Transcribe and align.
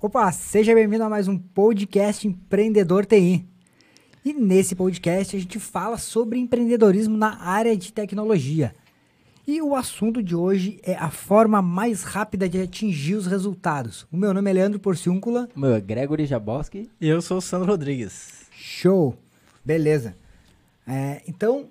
Opa, 0.00 0.30
seja 0.30 0.76
bem-vindo 0.76 1.02
a 1.02 1.08
mais 1.08 1.26
um 1.26 1.36
podcast 1.36 2.28
Empreendedor 2.28 3.04
TI. 3.04 3.44
E 4.24 4.32
nesse 4.32 4.76
podcast 4.76 5.34
a 5.34 5.40
gente 5.40 5.58
fala 5.58 5.98
sobre 5.98 6.38
empreendedorismo 6.38 7.16
na 7.16 7.42
área 7.42 7.76
de 7.76 7.92
tecnologia. 7.92 8.72
E 9.44 9.60
o 9.60 9.74
assunto 9.74 10.22
de 10.22 10.36
hoje 10.36 10.78
é 10.84 10.94
a 10.94 11.10
forma 11.10 11.60
mais 11.60 12.04
rápida 12.04 12.48
de 12.48 12.62
atingir 12.62 13.16
os 13.16 13.26
resultados. 13.26 14.06
O 14.12 14.16
meu 14.16 14.32
nome 14.32 14.48
é 14.48 14.52
Leandro 14.52 14.78
Porciúncula. 14.78 15.48
O 15.56 15.58
meu 15.58 15.74
é 15.74 15.80
Gregory 15.80 16.26
Jaboski. 16.26 16.88
E 17.00 17.08
eu 17.08 17.20
sou 17.20 17.38
o 17.38 17.42
Sandro 17.42 17.72
Rodrigues. 17.72 18.46
Show! 18.52 19.18
Beleza. 19.64 20.14
É, 20.86 21.22
então, 21.26 21.66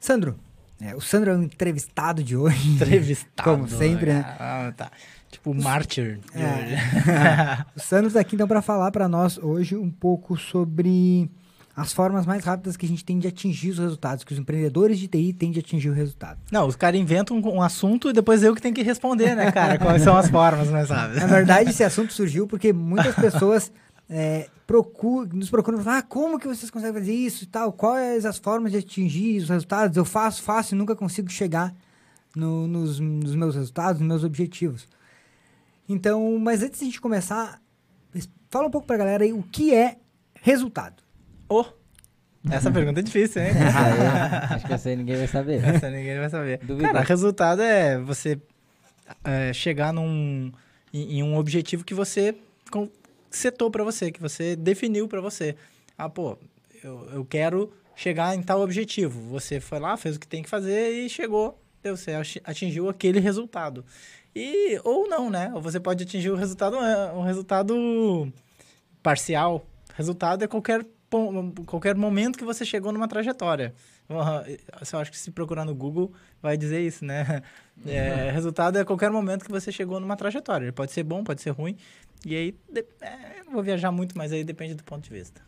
Sandro, 0.00 0.36
é, 0.80 0.96
o 0.96 1.00
Sandro 1.00 1.30
é 1.30 1.36
o 1.36 1.42
entrevistado 1.44 2.24
de 2.24 2.36
hoje. 2.36 2.70
Entrevistado. 2.70 3.44
Como 3.48 3.68
sempre, 3.68 4.14
né? 4.14 4.36
Ah, 4.36 4.74
tá. 4.76 4.90
Tipo, 5.32 5.54
mártir. 5.54 6.20
É. 6.34 7.64
hoje. 7.96 8.14
o 8.14 8.18
aqui 8.18 8.34
então 8.34 8.46
para 8.46 8.60
falar 8.60 8.90
para 8.90 9.08
nós 9.08 9.38
hoje 9.38 9.74
um 9.74 9.90
pouco 9.90 10.36
sobre 10.36 11.30
as 11.74 11.90
formas 11.90 12.26
mais 12.26 12.44
rápidas 12.44 12.76
que 12.76 12.84
a 12.84 12.88
gente 12.88 13.02
tem 13.02 13.18
de 13.18 13.26
atingir 13.26 13.70
os 13.70 13.78
resultados, 13.78 14.24
que 14.24 14.32
os 14.34 14.38
empreendedores 14.38 14.98
de 14.98 15.08
TI 15.08 15.32
têm 15.32 15.50
de 15.50 15.60
atingir 15.60 15.88
o 15.88 15.94
resultado. 15.94 16.38
Não, 16.50 16.66
os 16.66 16.76
caras 16.76 17.00
inventam 17.00 17.38
um, 17.38 17.56
um 17.56 17.62
assunto 17.62 18.10
e 18.10 18.12
depois 18.12 18.42
eu 18.42 18.54
que 18.54 18.60
tenho 18.60 18.74
que 18.74 18.82
responder, 18.82 19.34
né, 19.34 19.50
cara? 19.50 19.78
Quais 19.78 20.02
são 20.02 20.14
as 20.14 20.28
formas 20.28 20.68
mais 20.68 20.90
rápidas. 20.90 21.22
Na 21.22 21.26
verdade, 21.26 21.70
esse 21.70 21.82
assunto 21.82 22.12
surgiu 22.12 22.46
porque 22.46 22.74
muitas 22.74 23.14
pessoas 23.14 23.72
é, 24.08 24.50
procuram, 24.66 25.30
nos 25.32 25.48
procuram 25.48 25.78
falar 25.80 25.98
ah, 25.98 26.02
como 26.02 26.38
que 26.38 26.46
vocês 26.46 26.70
conseguem 26.70 27.00
fazer 27.00 27.14
isso 27.14 27.44
e 27.44 27.46
tal, 27.46 27.72
quais 27.72 28.26
as 28.26 28.36
formas 28.36 28.70
de 28.70 28.78
atingir 28.78 29.38
os 29.38 29.48
resultados. 29.48 29.96
Eu 29.96 30.04
faço, 30.04 30.42
faço 30.42 30.74
e 30.74 30.78
nunca 30.78 30.94
consigo 30.94 31.30
chegar 31.30 31.74
no- 32.36 32.66
nos, 32.66 33.00
nos 33.00 33.34
meus 33.34 33.54
resultados, 33.54 33.98
nos 33.98 34.08
meus 34.08 34.24
objetivos. 34.24 34.86
Então, 35.92 36.38
mas 36.38 36.62
antes 36.62 36.78
de 36.78 36.84
a 36.84 36.88
gente 36.88 37.00
começar, 37.00 37.60
fala 38.50 38.66
um 38.66 38.70
pouco 38.70 38.86
pra 38.86 38.96
galera 38.96 39.24
aí 39.24 39.32
o 39.32 39.42
que 39.42 39.74
é 39.74 39.96
resultado. 40.40 41.02
Oh, 41.48 41.64
essa 42.50 42.70
pergunta 42.72 43.00
é 43.00 43.02
difícil, 43.02 43.42
hein? 43.42 43.50
Aí, 43.50 44.50
acho 44.56 44.66
que 44.66 44.72
essa 44.72 44.88
aí 44.88 44.96
ninguém 44.96 45.16
vai 45.16 45.26
saber. 45.28 45.62
Essa 45.64 45.90
ninguém 45.90 46.18
vai 46.18 46.30
saber. 46.30 46.58
Duvido. 46.58 46.82
Cara, 46.88 47.00
resultado 47.00 47.62
é 47.62 47.98
você 47.98 48.40
é, 49.24 49.52
chegar 49.52 49.92
num, 49.92 50.50
em, 50.92 51.18
em 51.18 51.22
um 51.22 51.36
objetivo 51.36 51.84
que 51.84 51.94
você 51.94 52.34
setou 53.30 53.70
pra 53.70 53.84
você, 53.84 54.10
que 54.10 54.20
você 54.20 54.56
definiu 54.56 55.06
pra 55.08 55.20
você. 55.20 55.56
Ah, 55.96 56.08
pô, 56.08 56.38
eu, 56.82 57.08
eu 57.12 57.24
quero 57.24 57.72
chegar 57.94 58.34
em 58.34 58.42
tal 58.42 58.60
objetivo. 58.60 59.20
Você 59.30 59.60
foi 59.60 59.78
lá, 59.78 59.96
fez 59.96 60.16
o 60.16 60.20
que 60.20 60.26
tem 60.26 60.42
que 60.42 60.48
fazer 60.48 60.90
e 60.90 61.08
chegou. 61.08 61.58
Deu, 61.82 61.96
você 61.96 62.12
ati- 62.12 62.40
atingiu 62.44 62.88
aquele 62.88 63.18
resultado. 63.20 63.84
E, 64.34 64.80
ou 64.84 65.08
não, 65.08 65.28
né? 65.30 65.50
Ou 65.54 65.60
você 65.60 65.78
pode 65.78 66.04
atingir 66.04 66.30
o 66.30 66.36
resultado, 66.36 66.76
é, 66.76 67.12
um 67.12 67.22
resultado 67.22 68.32
parcial. 69.02 69.66
Resultado 69.94 70.42
é 70.42 70.46
qualquer, 70.46 70.86
qualquer 71.66 71.94
momento 71.96 72.38
que 72.38 72.44
você 72.44 72.64
chegou 72.64 72.92
numa 72.92 73.08
trajetória. 73.08 73.74
Eu 74.08 74.98
acho 74.98 75.10
que 75.10 75.18
se 75.18 75.30
procurar 75.30 75.64
no 75.64 75.74
Google 75.74 76.12
vai 76.40 76.56
dizer 76.56 76.80
isso, 76.80 77.04
né? 77.04 77.42
É, 77.86 78.30
resultado 78.30 78.78
é 78.78 78.84
qualquer 78.84 79.10
momento 79.10 79.44
que 79.44 79.50
você 79.50 79.72
chegou 79.72 79.98
numa 79.98 80.16
trajetória. 80.16 80.66
Ele 80.66 80.72
pode 80.72 80.92
ser 80.92 81.02
bom, 81.02 81.24
pode 81.24 81.40
ser 81.42 81.50
ruim. 81.50 81.76
E 82.24 82.36
aí, 82.36 82.54
de- 82.70 82.84
é, 83.00 83.42
não 83.44 83.52
vou 83.54 83.62
viajar 83.62 83.90
muito, 83.90 84.16
mas 84.16 84.32
aí 84.32 84.44
depende 84.44 84.74
do 84.74 84.84
ponto 84.84 85.02
de 85.02 85.10
vista. 85.10 85.40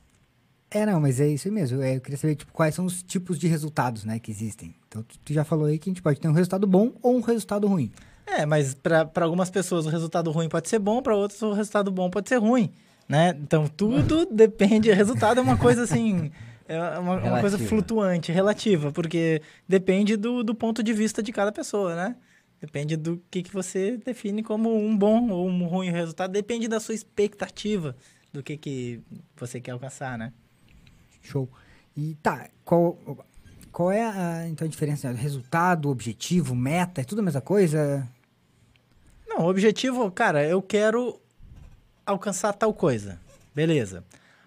É, 0.71 0.85
não, 0.85 1.01
mas 1.01 1.21
é 1.21 1.29
isso 1.29 1.51
mesmo. 1.53 1.81
É, 1.83 1.97
eu 1.97 2.01
queria 2.01 2.17
saber 2.19 2.35
tipo, 2.35 2.53
quais 2.53 2.75
são 2.75 2.85
os 2.85 3.03
tipos 3.03 3.39
de 3.39 3.47
resultados 3.47 4.05
né, 4.05 4.19
que 4.19 4.31
existem. 4.31 4.75
Então, 4.89 5.03
tu, 5.03 5.19
tu 5.19 5.33
já 5.33 5.45
falou 5.45 5.67
aí 5.67 5.79
que 5.79 5.89
a 5.89 5.93
gente 5.93 6.03
pode 6.03 6.19
ter 6.19 6.27
um 6.27 6.33
resultado 6.33 6.67
bom 6.67 6.93
ou 7.03 7.17
um 7.17 7.21
resultado 7.21 7.67
ruim. 7.69 7.93
É, 8.27 8.47
mas 8.47 8.75
para 8.75 9.11
algumas 9.25 9.51
pessoas 9.51 9.87
o 9.87 9.91
resultado 9.91 10.31
ruim 10.31 10.49
pode 10.49 10.69
ser 10.69 10.79
bom, 10.79 11.03
para 11.03 11.15
outras 11.15 11.41
o 11.43 11.53
resultado 11.53 11.91
bom 11.91 12.09
pode 12.09 12.29
ser 12.29 12.37
ruim, 12.37 12.73
né? 13.09 13.37
Então 13.41 13.67
tudo 13.69 14.27
depende. 14.33 14.91
Resultado 14.93 15.39
é 15.39 15.43
uma 15.43 15.57
coisa 15.57 15.85
assim, 15.85 16.31
é 16.67 16.99
uma, 16.99 17.17
uma 17.17 17.41
coisa 17.41 17.59
flutuante, 17.59 18.33
relativa, 18.33 18.91
porque 18.91 19.43
depende 19.69 20.17
do, 20.17 20.43
do 20.43 20.55
ponto 20.55 20.83
de 20.83 20.93
vista 20.93 21.23
de 21.23 21.33
cada 21.33 21.53
pessoa, 21.53 21.95
né? 21.95 22.17
Depende 22.61 22.97
do 22.97 23.23
que, 23.31 23.43
que 23.43 23.53
você 23.53 23.99
define 23.99 24.43
como 24.43 24.75
um 24.75 24.97
bom 24.97 25.29
ou 25.29 25.47
um 25.47 25.67
ruim 25.67 25.91
resultado, 25.91 26.33
depende 26.33 26.67
da 26.67 26.81
sua 26.81 26.95
expectativa 26.95 27.95
do 28.33 28.43
que, 28.43 28.57
que 28.57 29.01
você 29.37 29.61
quer 29.61 29.73
alcançar, 29.73 30.17
né? 30.17 30.33
Show. 31.21 31.49
E 31.95 32.15
tá, 32.23 32.49
qual, 32.65 32.99
qual 33.71 33.91
é 33.91 34.03
a, 34.03 34.49
então, 34.49 34.67
a 34.67 34.71
diferença? 34.71 35.11
Resultado, 35.13 35.91
objetivo, 35.91 36.55
meta, 36.55 37.03
é 37.03 37.05
tudo 37.05 37.21
a 37.21 37.23
mesma 37.23 37.41
coisa? 37.41 38.09
Não, 39.37 39.45
o 39.47 39.49
objetivo, 39.49 40.11
cara, 40.11 40.45
eu 40.47 40.63
quero 40.63 41.21
alcançar 42.07 42.53
tal 42.53 42.73
coisa. 42.73 43.19
Beleza. 43.55 44.05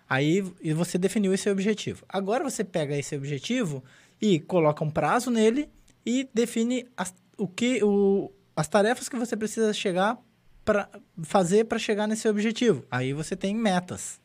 Aí 0.09 0.41
você 0.73 0.97
definiu 0.97 1.33
esse 1.33 1.49
objetivo. 1.49 2.05
Agora 2.07 2.43
você 2.43 2.63
pega 2.63 2.95
esse 2.97 3.15
objetivo 3.15 3.83
e 4.21 4.39
coloca 4.39 4.83
um 4.83 4.89
prazo 4.89 5.29
nele 5.29 5.69
e 6.05 6.29
define 6.33 6.87
as, 6.95 7.13
o 7.37 7.47
que, 7.47 7.83
o, 7.83 8.31
as 8.55 8.67
tarefas 8.67 9.09
que 9.09 9.17
você 9.17 9.35
precisa 9.35 9.73
chegar 9.73 10.17
para 10.63 10.89
fazer 11.23 11.65
para 11.65 11.77
chegar 11.79 12.07
nesse 12.07 12.27
objetivo. 12.27 12.85
Aí 12.89 13.11
você 13.13 13.35
tem 13.35 13.53
metas. 13.53 14.19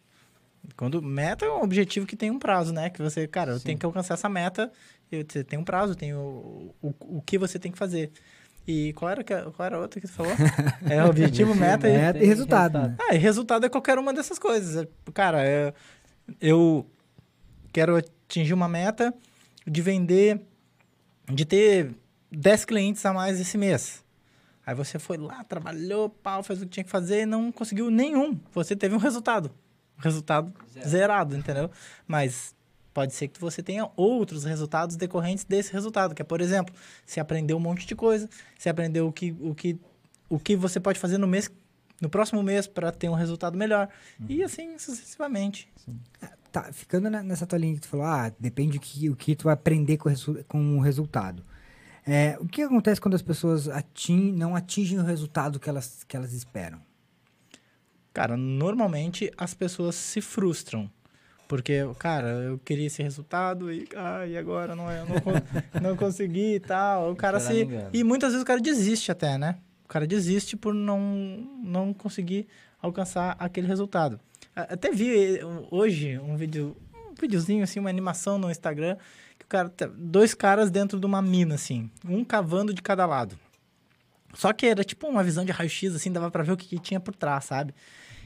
Quando 0.77 1.03
meta 1.03 1.45
é 1.45 1.51
um 1.51 1.63
objetivo 1.63 2.07
que 2.07 2.15
tem 2.15 2.31
um 2.31 2.39
prazo, 2.39 2.73
né? 2.73 2.89
Que 2.89 3.03
você, 3.03 3.27
cara, 3.27 3.53
eu 3.53 3.61
tenho 3.61 3.77
que 3.79 3.85
alcançar 3.87 4.15
essa 4.15 4.29
meta, 4.29 4.71
eu- 5.11 5.25
você 5.29 5.43
tem 5.43 5.59
um 5.59 5.65
prazo, 5.65 5.97
tem 5.97 6.15
o, 6.15 6.73
o, 6.81 6.95
o 7.19 7.23
que 7.23 7.37
você 7.37 7.59
tem 7.59 7.73
que 7.73 7.79
fazer. 7.79 8.13
E 8.67 8.93
qual 8.93 9.11
era, 9.11 9.25
que- 9.25 9.43
qual 9.53 9.67
era 9.67 9.77
a 9.77 9.81
outra 9.81 10.01
que 10.01 10.07
você 10.07 10.13
falou? 10.13 10.33
É 10.89 11.05
objetivo, 11.05 11.55
meta 11.55 11.89
e 11.89 11.93
Meta 11.93 12.19
e 12.19 12.27
resultado, 12.27 12.79
né? 12.79 12.97
ah, 13.01 13.15
e 13.15 13.19
resultado 13.19 13.67
é 13.67 13.69
qualquer 13.69 13.99
uma 13.99 14.13
dessas 14.13 14.39
coisas. 14.39 14.85
É, 14.85 14.89
Cara, 15.13 15.43
é- 15.45 15.73
eu 16.41 16.87
quero 17.73 17.97
atingir 17.97 18.55
uma 18.55 18.69
meta 18.69 19.13
de 19.67 19.83
vender, 19.83 20.41
de 21.33 21.45
ter 21.45 21.93
10 22.31 22.65
clientes 22.65 23.05
a 23.05 23.13
mais 23.13 23.41
esse 23.41 23.59
mês. 23.59 24.03
Aí 24.65 24.75
você 24.77 24.97
foi 24.99 25.17
lá, 25.17 25.43
trabalhou, 25.43 26.09
pau, 26.09 26.43
fez 26.45 26.61
o 26.63 26.65
que 26.65 26.71
tinha 26.71 26.85
que 26.85 26.91
fazer 26.91 27.23
e 27.23 27.27
não 27.27 27.51
conseguiu 27.51 27.91
nenhum. 27.91 28.39
Você 28.53 28.77
teve 28.77 28.95
um 28.95 28.99
resultado. 28.99 29.51
Um 29.99 30.03
resultado 30.03 30.53
zerado, 30.87 31.37
entendeu? 31.37 31.69
Mas 32.07 32.55
pode 32.93 33.15
ser 33.15 33.29
que 33.29 33.41
você 33.41 33.63
tenha 33.63 33.91
outros 33.97 34.45
resultados 34.45 34.97
decorrentes 34.97 35.45
desse 35.45 35.73
resultado, 35.73 36.15
que 36.15 36.23
é, 36.23 36.25
por 36.25 36.41
exemplo, 36.41 36.75
você 37.07 37.21
aprendeu 37.21 37.57
um 37.57 37.61
monte 37.61 37.87
de 37.87 37.95
coisa, 37.95 38.29
você 38.59 38.69
aprendeu 38.69 39.07
o 39.09 39.13
que, 39.13 39.35
o 39.41 39.55
que, 39.55 39.79
o 40.29 40.39
que 40.39 40.55
você 40.57 40.79
pode 40.79 40.99
fazer 40.99 41.19
no 41.19 41.27
mês, 41.27 41.51
no 42.01 42.09
próximo 42.09 42.43
mês 42.43 42.67
para 42.67 42.91
ter 42.93 43.09
um 43.09 43.15
resultado 43.15 43.57
melhor. 43.57 43.89
E 44.29 44.43
assim 44.43 44.79
sucessivamente. 44.79 45.69
Tá, 46.51 46.71
ficando 46.71 47.09
na- 47.09 47.23
nessa 47.23 47.47
tua 47.47 47.59
linha 47.59 47.75
que 47.77 47.81
tu 47.81 47.89
falou, 47.89 48.05
ah, 48.05 48.31
depende 48.39 48.77
o 48.77 48.81
que, 48.81 49.09
o 49.09 49.17
que 49.17 49.35
tu 49.35 49.45
vai 49.45 49.55
aprender 49.55 49.97
com 49.97 50.09
o, 50.09 50.11
resu- 50.11 50.45
com 50.47 50.77
o 50.77 50.81
resultado. 50.81 51.43
É, 52.07 52.37
o 52.41 52.47
que 52.47 52.61
acontece 52.61 53.01
quando 53.01 53.15
as 53.15 53.23
pessoas 53.23 53.69
atin- 53.69 54.33
não 54.33 54.55
atingem 54.55 54.99
o 54.99 55.03
resultado 55.03 55.59
que 55.59 55.69
elas, 55.69 56.05
que 56.05 56.15
elas 56.17 56.33
esperam? 56.35 56.79
Cara, 58.13 58.37
normalmente 58.37 59.33
as 59.39 59.55
pessoas 59.55 59.95
se 59.95 60.21
frustram. 60.21 60.91
Porque, 61.53 61.81
cara, 61.99 62.29
eu 62.29 62.59
queria 62.65 62.87
esse 62.87 63.03
resultado 63.03 63.71
e, 63.71 63.87
ah, 63.95 64.27
e 64.27 64.39
agora 64.39 64.75
não, 64.75 64.91
é, 64.91 65.03
eu 65.03 65.05
não, 65.05 65.21
não 65.91 65.97
consegui 65.99 66.55
e 66.55 66.61
tal. 66.61 67.13
O 67.13 67.15
cara 67.15 67.39
se. 67.39 67.69
E 67.93 68.03
muitas 68.03 68.31
vezes 68.31 68.43
o 68.43 68.47
cara 68.47 68.59
desiste 68.59 69.13
até, 69.13 69.37
né? 69.37 69.59
O 69.85 69.89
cara 69.89 70.07
desiste 70.07 70.57
por 70.57 70.73
não, 70.73 71.47
não 71.63 71.93
conseguir 71.93 72.49
alcançar 72.81 73.37
aquele 73.39 73.67
resultado. 73.67 74.19
Até 74.57 74.91
vi 74.93 75.37
eh, 75.37 75.41
hoje 75.71 76.19
um 76.21 76.39
vídeo, 76.39 76.75
um 77.11 77.13
videozinho, 77.21 77.63
assim, 77.63 77.79
uma 77.79 77.91
animação 77.91 78.39
no 78.39 78.51
Instagram, 78.51 78.97
que 79.39 79.45
o 79.45 79.49
cara. 79.49 79.69
tá- 79.69 79.91
Dois 79.95 80.33
caras 80.33 80.71
dentro 80.71 80.99
de 80.99 81.05
uma 81.05 81.21
mina, 81.21 81.57
assim, 81.57 81.91
um 82.09 82.25
cavando 82.25 82.73
de 82.73 82.81
cada 82.81 83.05
lado. 83.05 83.39
Só 84.33 84.55
que 84.55 84.65
era 84.65 84.83
tipo 84.83 85.07
uma 85.07 85.23
visão 85.23 85.45
de 85.45 85.53
raio-x, 85.53 85.95
assim, 85.95 86.11
dava 86.11 86.31
pra 86.31 86.43
ver 86.43 86.53
o 86.53 86.57
que, 86.57 86.67
que 86.67 86.79
tinha 86.79 86.99
por 86.99 87.15
trás, 87.15 87.45
sabe? 87.45 87.75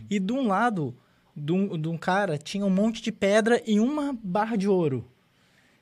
E 0.09 0.21
de 0.21 0.33
um 0.33 0.47
lado 0.47 0.97
de 1.37 1.53
um, 1.53 1.79
de 1.79 1.89
um 1.89 1.99
cara 1.99 2.39
tinha 2.39 2.65
um 2.65 2.71
monte 2.71 3.03
de 3.03 3.13
pedra 3.13 3.63
e 3.67 3.79
uma 3.79 4.17
barra 4.23 4.57
de 4.57 4.67
ouro. 4.67 5.07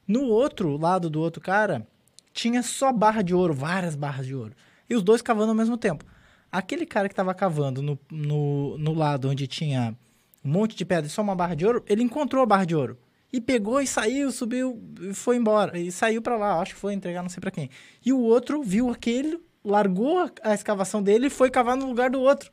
No 0.06 0.24
outro 0.24 0.76
lado 0.76 1.08
do 1.08 1.20
outro 1.20 1.40
cara 1.40 1.86
tinha 2.32 2.62
só 2.62 2.92
barra 2.92 3.22
de 3.22 3.34
ouro, 3.34 3.54
várias 3.54 3.94
barras 3.94 4.26
de 4.26 4.34
ouro. 4.34 4.52
E 4.90 4.94
os 4.94 5.02
dois 5.02 5.22
cavando 5.22 5.50
ao 5.50 5.56
mesmo 5.56 5.78
tempo. 5.78 6.04
Aquele 6.50 6.84
cara 6.84 7.08
que 7.08 7.14
tava 7.14 7.32
cavando 7.32 7.80
no, 7.80 7.98
no, 8.10 8.76
no 8.76 8.92
lado 8.92 9.30
onde 9.30 9.46
tinha 9.46 9.96
um 10.44 10.50
monte 10.50 10.76
de 10.76 10.84
pedra 10.84 11.06
e 11.06 11.10
só 11.10 11.22
uma 11.22 11.34
barra 11.34 11.54
de 11.54 11.64
ouro, 11.64 11.84
ele 11.88 12.02
encontrou 12.02 12.42
a 12.42 12.46
barra 12.46 12.64
de 12.64 12.74
ouro. 12.74 12.98
E 13.32 13.40
pegou 13.40 13.80
e 13.80 13.86
saiu, 13.86 14.30
subiu 14.30 14.80
e 15.00 15.14
foi 15.14 15.36
embora. 15.36 15.78
E 15.78 15.90
saiu 15.90 16.20
pra 16.20 16.36
lá, 16.36 16.60
acho 16.60 16.74
que 16.74 16.80
foi 16.80 16.92
entregar 16.92 17.22
não 17.22 17.28
sei 17.28 17.40
pra 17.40 17.50
quem. 17.50 17.70
E 18.04 18.12
o 18.12 18.20
outro 18.20 18.62
viu 18.62 18.90
aquele, 18.90 19.40
largou 19.64 20.18
a, 20.18 20.30
a 20.42 20.54
escavação 20.54 21.02
dele 21.02 21.26
e 21.26 21.30
foi 21.30 21.50
cavar 21.50 21.76
no 21.76 21.86
lugar 21.86 22.10
do 22.10 22.20
outro. 22.20 22.50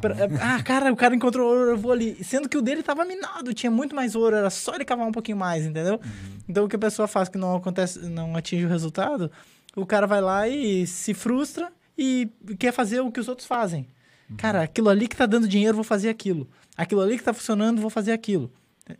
Pra- 0.00 0.16
ah, 0.40 0.62
cara, 0.62 0.92
o 0.92 0.96
cara 0.96 1.14
encontrou 1.14 1.48
ouro, 1.48 1.70
eu 1.70 1.76
vou 1.76 1.92
ali. 1.92 2.22
Sendo 2.24 2.48
que 2.48 2.56
o 2.56 2.62
dele 2.62 2.82
tava 2.82 3.04
minado, 3.04 3.52
tinha 3.52 3.70
muito 3.70 3.94
mais 3.94 4.14
ouro, 4.14 4.36
era 4.36 4.50
só 4.50 4.74
ele 4.74 4.84
cavar 4.84 5.06
um 5.06 5.12
pouquinho 5.12 5.36
mais, 5.36 5.64
entendeu? 5.64 6.00
Então 6.48 6.64
o 6.64 6.68
que 6.68 6.76
a 6.76 6.78
pessoa 6.78 7.06
faz 7.08 7.28
que 7.28 7.38
não 7.38 7.56
acontece, 7.56 7.98
não 8.00 8.34
atinge 8.36 8.64
o 8.64 8.68
resultado, 8.68 9.30
o 9.76 9.84
cara 9.86 10.06
vai 10.06 10.20
lá 10.20 10.48
e 10.48 10.86
se 10.86 11.14
frustra 11.14 11.70
e 11.96 12.28
quer 12.58 12.72
fazer 12.72 13.00
o 13.00 13.10
que 13.12 13.20
os 13.20 13.28
outros 13.28 13.46
fazem. 13.46 13.86
Cara, 14.38 14.62
aquilo 14.62 14.88
ali 14.88 15.06
que 15.06 15.16
tá 15.16 15.26
dando 15.26 15.46
dinheiro, 15.46 15.74
vou 15.74 15.84
fazer 15.84 16.08
aquilo. 16.08 16.48
Aquilo 16.76 17.02
ali 17.02 17.18
que 17.18 17.24
tá 17.24 17.34
funcionando, 17.34 17.80
vou 17.82 17.90
fazer 17.90 18.12
aquilo. 18.12 18.50
É, 18.88 18.94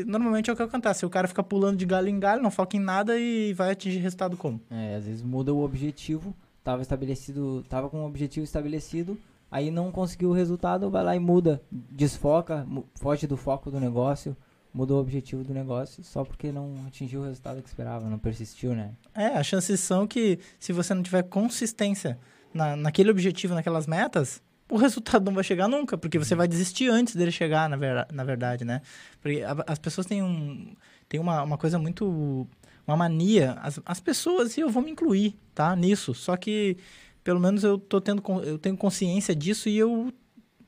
é, 0.00 0.04
normalmente 0.04 0.48
é 0.48 0.52
o 0.52 0.56
que 0.56 0.62
acontece. 0.62 1.04
O 1.04 1.10
cara 1.10 1.26
fica 1.26 1.42
pulando 1.42 1.76
de 1.76 1.84
galho 1.84 2.08
em 2.08 2.18
galho, 2.18 2.42
não 2.42 2.50
foca 2.50 2.76
em 2.76 2.80
nada 2.80 3.18
e 3.18 3.52
vai 3.54 3.72
atingir 3.72 3.98
resultado 3.98 4.36
como? 4.36 4.60
É, 4.70 4.94
às 4.96 5.04
vezes 5.04 5.22
muda 5.22 5.52
o 5.52 5.64
objetivo, 5.64 6.34
tava 6.62 6.80
estabelecido, 6.82 7.64
tava 7.68 7.88
com 7.90 8.00
um 8.02 8.06
objetivo 8.06 8.44
estabelecido, 8.44 9.18
aí 9.50 9.70
não 9.70 9.90
conseguiu 9.90 10.30
o 10.30 10.32
resultado, 10.32 10.90
vai 10.90 11.02
lá 11.04 11.16
e 11.16 11.18
muda, 11.18 11.62
desfoca, 11.70 12.66
foge 12.94 13.26
do 13.26 13.36
foco 13.36 13.70
do 13.70 13.80
negócio, 13.80 14.36
muda 14.72 14.94
o 14.94 14.98
objetivo 14.98 15.42
do 15.42 15.54
negócio, 15.54 16.04
só 16.04 16.24
porque 16.24 16.52
não 16.52 16.74
atingiu 16.86 17.20
o 17.20 17.24
resultado 17.24 17.62
que 17.62 17.68
esperava, 17.68 18.08
não 18.08 18.18
persistiu, 18.18 18.74
né? 18.74 18.92
É, 19.14 19.26
as 19.28 19.46
chances 19.46 19.80
são 19.80 20.06
que 20.06 20.38
se 20.58 20.72
você 20.72 20.92
não 20.94 21.02
tiver 21.02 21.22
consistência 21.24 22.18
na, 22.52 22.76
naquele 22.76 23.10
objetivo, 23.10 23.54
naquelas 23.54 23.86
metas, 23.86 24.42
o 24.70 24.76
resultado 24.76 25.24
não 25.24 25.32
vai 25.32 25.42
chegar 25.42 25.66
nunca, 25.66 25.96
porque 25.96 26.18
você 26.18 26.34
vai 26.34 26.46
desistir 26.46 26.88
antes 26.90 27.16
dele 27.16 27.30
chegar, 27.30 27.68
na, 27.70 27.76
vera- 27.76 28.06
na 28.12 28.22
verdade, 28.24 28.64
né? 28.64 28.82
Porque 29.20 29.42
a- 29.42 29.64
as 29.66 29.78
pessoas 29.78 30.06
têm, 30.06 30.22
um, 30.22 30.74
têm 31.08 31.18
uma, 31.18 31.42
uma 31.42 31.56
coisa 31.58 31.78
muito... 31.78 32.46
Uma 32.86 32.96
mania, 32.96 33.52
as, 33.60 33.78
as 33.84 34.00
pessoas, 34.00 34.56
e 34.56 34.60
eu 34.62 34.70
vou 34.70 34.82
me 34.82 34.90
incluir, 34.90 35.36
tá? 35.54 35.76
Nisso, 35.76 36.14
só 36.14 36.38
que 36.38 36.78
pelo 37.28 37.38
menos 37.40 37.62
eu, 37.62 37.76
tô 37.76 38.00
tendo, 38.00 38.22
eu 38.42 38.58
tenho 38.58 38.74
consciência 38.74 39.36
disso 39.36 39.68
e 39.68 39.76
eu 39.76 40.10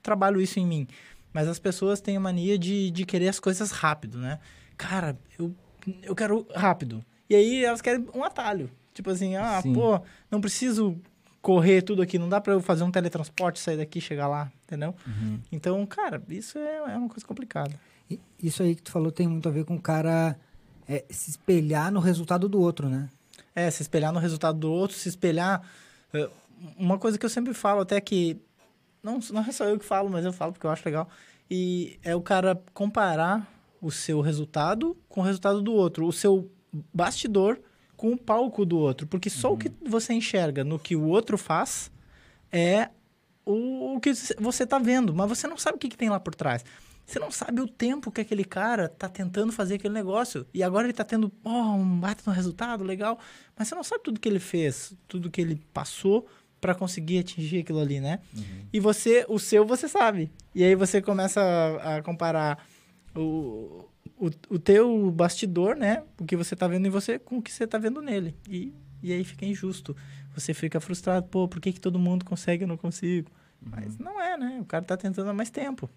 trabalho 0.03 0.43
isso 0.43 0.61
em 0.61 0.67
mim. 0.67 0.87
Mas 1.33 1.49
as 1.49 1.59
pessoas 1.59 2.03
têm 2.03 2.19
a 2.19 2.21
mania 2.21 2.59
de, 2.59 2.91
de 2.91 3.07
querer 3.07 3.29
as 3.29 3.41
coisas 3.41 3.71
rápido, 3.71 4.19
né? 4.19 4.39
Cara, 4.77 5.19
eu, 5.39 5.55
eu 6.03 6.15
quero 6.15 6.47
rápido. 6.55 7.03
E 7.31 7.35
aí 7.35 7.65
elas 7.65 7.81
querem 7.81 8.07
um 8.15 8.23
atalho. 8.23 8.71
Tipo 8.93 9.09
assim, 9.09 9.37
ah, 9.37 9.59
Sim. 9.63 9.73
pô, 9.73 10.03
não 10.31 10.39
preciso 10.39 11.01
correr 11.41 11.81
tudo 11.81 12.03
aqui, 12.03 12.19
não 12.19 12.29
dá 12.29 12.43
pra 12.43 12.53
eu 12.53 12.61
fazer 12.61 12.85
um 12.85 12.91
teletransporte, 12.91 13.59
sair 13.59 13.79
daqui 13.79 13.99
e 13.99 14.03
chegar 14.03 14.29
lá, 14.29 14.53
entendeu? 14.67 14.95
Então, 15.51 15.87
cara, 15.87 16.23
isso 16.29 16.59
é, 16.59 16.77
é 16.77 16.95
uma 16.95 17.09
coisa 17.09 17.25
complicada. 17.27 17.73
E 18.11 18.21
Isso 18.39 18.63
aí 18.63 18.75
que 18.75 18.83
tu 18.83 18.93
falou 18.93 19.11
tem 19.11 19.27
muito 19.27 19.49
a 19.49 19.51
ver 19.51 19.65
com 19.65 19.77
o 19.77 19.81
cara 19.81 20.39
é, 20.87 21.07
se 21.09 21.31
espelhar 21.31 21.91
no 21.91 22.01
resultado 22.01 22.51
do 22.51 22.61
outro, 22.61 22.87
né? 22.87 23.09
É, 23.55 23.71
se 23.71 23.81
espelhar 23.81 24.13
no 24.13 24.19
resultado 24.21 24.59
do 24.59 24.71
outro, 24.71 24.95
se 24.95 25.09
espelhar. 25.09 25.63
eh, 26.13 26.29
Uma 26.77 26.99
coisa 26.99 27.19
que 27.19 27.25
eu 27.25 27.31
sempre 27.31 27.55
falo, 27.55 27.81
até 27.81 28.01
que. 28.01 28.41
Não, 29.03 29.19
não 29.33 29.43
é 29.43 29.53
só 29.53 29.65
eu 29.65 29.79
que 29.79 29.85
falo, 29.85 30.11
mas 30.11 30.25
eu 30.25 30.33
falo 30.33 30.53
porque 30.53 30.67
eu 30.67 30.71
acho 30.71 30.85
legal. 30.85 31.09
E 31.51 31.99
é 32.03 32.15
o 32.15 32.21
cara 32.21 32.63
comparar 32.75 33.51
o 33.81 33.91
seu 33.91 34.21
resultado 34.21 34.97
com 35.09 35.21
o 35.21 35.25
resultado 35.25 35.63
do 35.63 35.73
outro. 35.73 36.07
O 36.07 36.13
seu 36.13 36.51
bastidor 36.93 37.61
com 37.97 38.13
o 38.13 38.17
palco 38.17 38.65
do 38.65 38.79
outro. 38.79 39.07
Porque 39.07 39.29
só 39.29 39.53
o 39.53 39.59
que 39.59 39.73
você 39.87 40.13
enxerga 40.13 40.63
no 40.63 40.79
que 40.79 40.95
o 40.95 41.05
outro 41.05 41.37
faz 41.37 41.91
é 42.53 42.91
o, 43.45 43.97
o 43.97 44.01
que 44.01 44.13
você 44.39 44.67
tá 44.67 44.79
vendo. 44.79 45.15
Mas 45.15 45.29
você 45.29 45.47
não 45.47 45.59
sabe 45.59 45.77
o 45.77 45.79
que, 45.79 45.89
que 45.89 45.97
tem 45.97 46.09
lá 46.09 46.21
por 46.21 46.35
trás. 46.35 46.65
Você 47.11 47.19
não 47.19 47.31
sabe 47.33 47.61
o 47.61 47.67
tempo 47.67 48.13
que 48.13 48.21
aquele 48.21 48.45
cara 48.45 48.89
tá 48.89 49.09
tentando 49.09 49.51
fazer 49.51 49.75
aquele 49.75 49.93
negócio. 49.93 50.47
E 50.55 50.63
agora 50.63 50.87
ele 50.87 50.93
tá 50.93 51.05
tendo 51.05 51.33
ó, 51.45 51.75
um 51.75 51.99
bate 51.99 52.25
no 52.25 52.33
resultado, 52.33 52.85
legal. 52.85 53.19
Mas 53.59 53.67
você 53.67 53.75
não 53.75 53.83
sabe 53.83 54.05
tudo 54.05 54.21
que 54.21 54.29
ele 54.29 54.39
fez, 54.39 54.95
tudo 55.09 55.29
que 55.29 55.41
ele 55.41 55.61
passou 55.75 56.29
para 56.61 56.75
conseguir 56.75 57.21
atingir 57.21 57.61
aquilo 57.61 57.81
ali, 57.81 58.01
né? 58.01 58.21
E 58.73 58.79
você, 58.79 59.25
o 59.29 59.39
seu, 59.39 59.65
você 59.65 59.89
sabe. 59.89 60.31
E 60.55 60.63
aí 60.63 60.75
você 60.75 61.01
começa 61.01 61.41
a, 61.41 61.97
a 61.97 62.03
comparar 62.03 62.67
o, 63.17 63.89
o, 64.19 64.31
o 64.49 64.59
teu 64.59 65.11
bastidor, 65.11 65.75
né? 65.75 66.03
O 66.19 66.25
que 66.25 66.37
você 66.37 66.55
tá 66.55 66.69
vendo 66.69 66.87
em 66.87 66.91
você 66.91 67.19
com 67.19 67.39
o 67.39 67.43
que 67.43 67.53
você 67.53 67.67
tá 67.67 67.79
vendo 67.79 68.03
nele. 68.03 68.35
E, 68.49 68.75
e 69.03 69.13
aí 69.13 69.25
fica 69.25 69.47
injusto. 69.47 69.97
Você 70.35 70.55
fica 70.55 70.79
frustrado, 70.81 71.27
pô, 71.27 71.49
por 71.49 71.61
que, 71.61 71.73
que 71.73 71.81
todo 71.81 71.99
mundo 71.99 72.25
consegue 72.25 72.63
e 72.63 72.65
eu 72.65 72.69
não 72.69 72.77
consigo? 72.77 73.31
Mas 73.61 73.99
não 73.99 74.21
é, 74.21 74.37
né? 74.37 74.59
O 74.61 74.65
cara 74.65 74.85
tá 74.85 74.97
tentando 74.97 75.31
há 75.31 75.35
mais 75.35 75.51
tempo. 75.51 75.89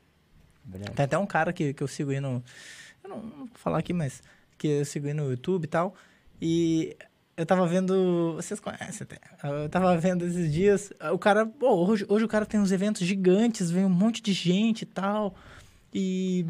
Verdade. 0.65 0.95
Tem 0.95 1.05
até 1.05 1.17
um 1.17 1.25
cara 1.25 1.53
que, 1.53 1.73
que 1.73 1.83
eu 1.83 1.87
sigo 1.87 2.11
aí 2.11 2.19
no. 2.19 2.43
Eu 3.03 3.09
não, 3.09 3.23
não 3.23 3.37
vou 3.37 3.49
falar 3.55 3.79
aqui, 3.79 3.93
mas. 3.93 4.21
Que 4.57 4.67
eu 4.67 4.85
sigo 4.85 5.07
aí 5.07 5.13
no 5.13 5.29
YouTube 5.29 5.65
e 5.65 5.67
tal. 5.67 5.95
E 6.41 6.95
eu 7.35 7.45
tava 7.45 7.65
vendo. 7.67 8.33
Vocês 8.35 8.59
conhecem 8.59 9.01
até. 9.09 9.17
Eu 9.63 9.69
tava 9.69 9.97
vendo 9.97 10.25
esses 10.25 10.51
dias. 10.51 10.91
O 11.11 11.17
cara. 11.17 11.45
Pô, 11.45 11.85
hoje, 11.87 12.05
hoje 12.07 12.25
o 12.25 12.27
cara 12.27 12.45
tem 12.45 12.59
uns 12.59 12.71
eventos 12.71 13.05
gigantes, 13.05 13.69
vem 13.71 13.85
um 13.85 13.89
monte 13.89 14.21
de 14.21 14.33
gente 14.33 14.83
e 14.83 14.85
tal. 14.85 15.35
E 15.93 16.45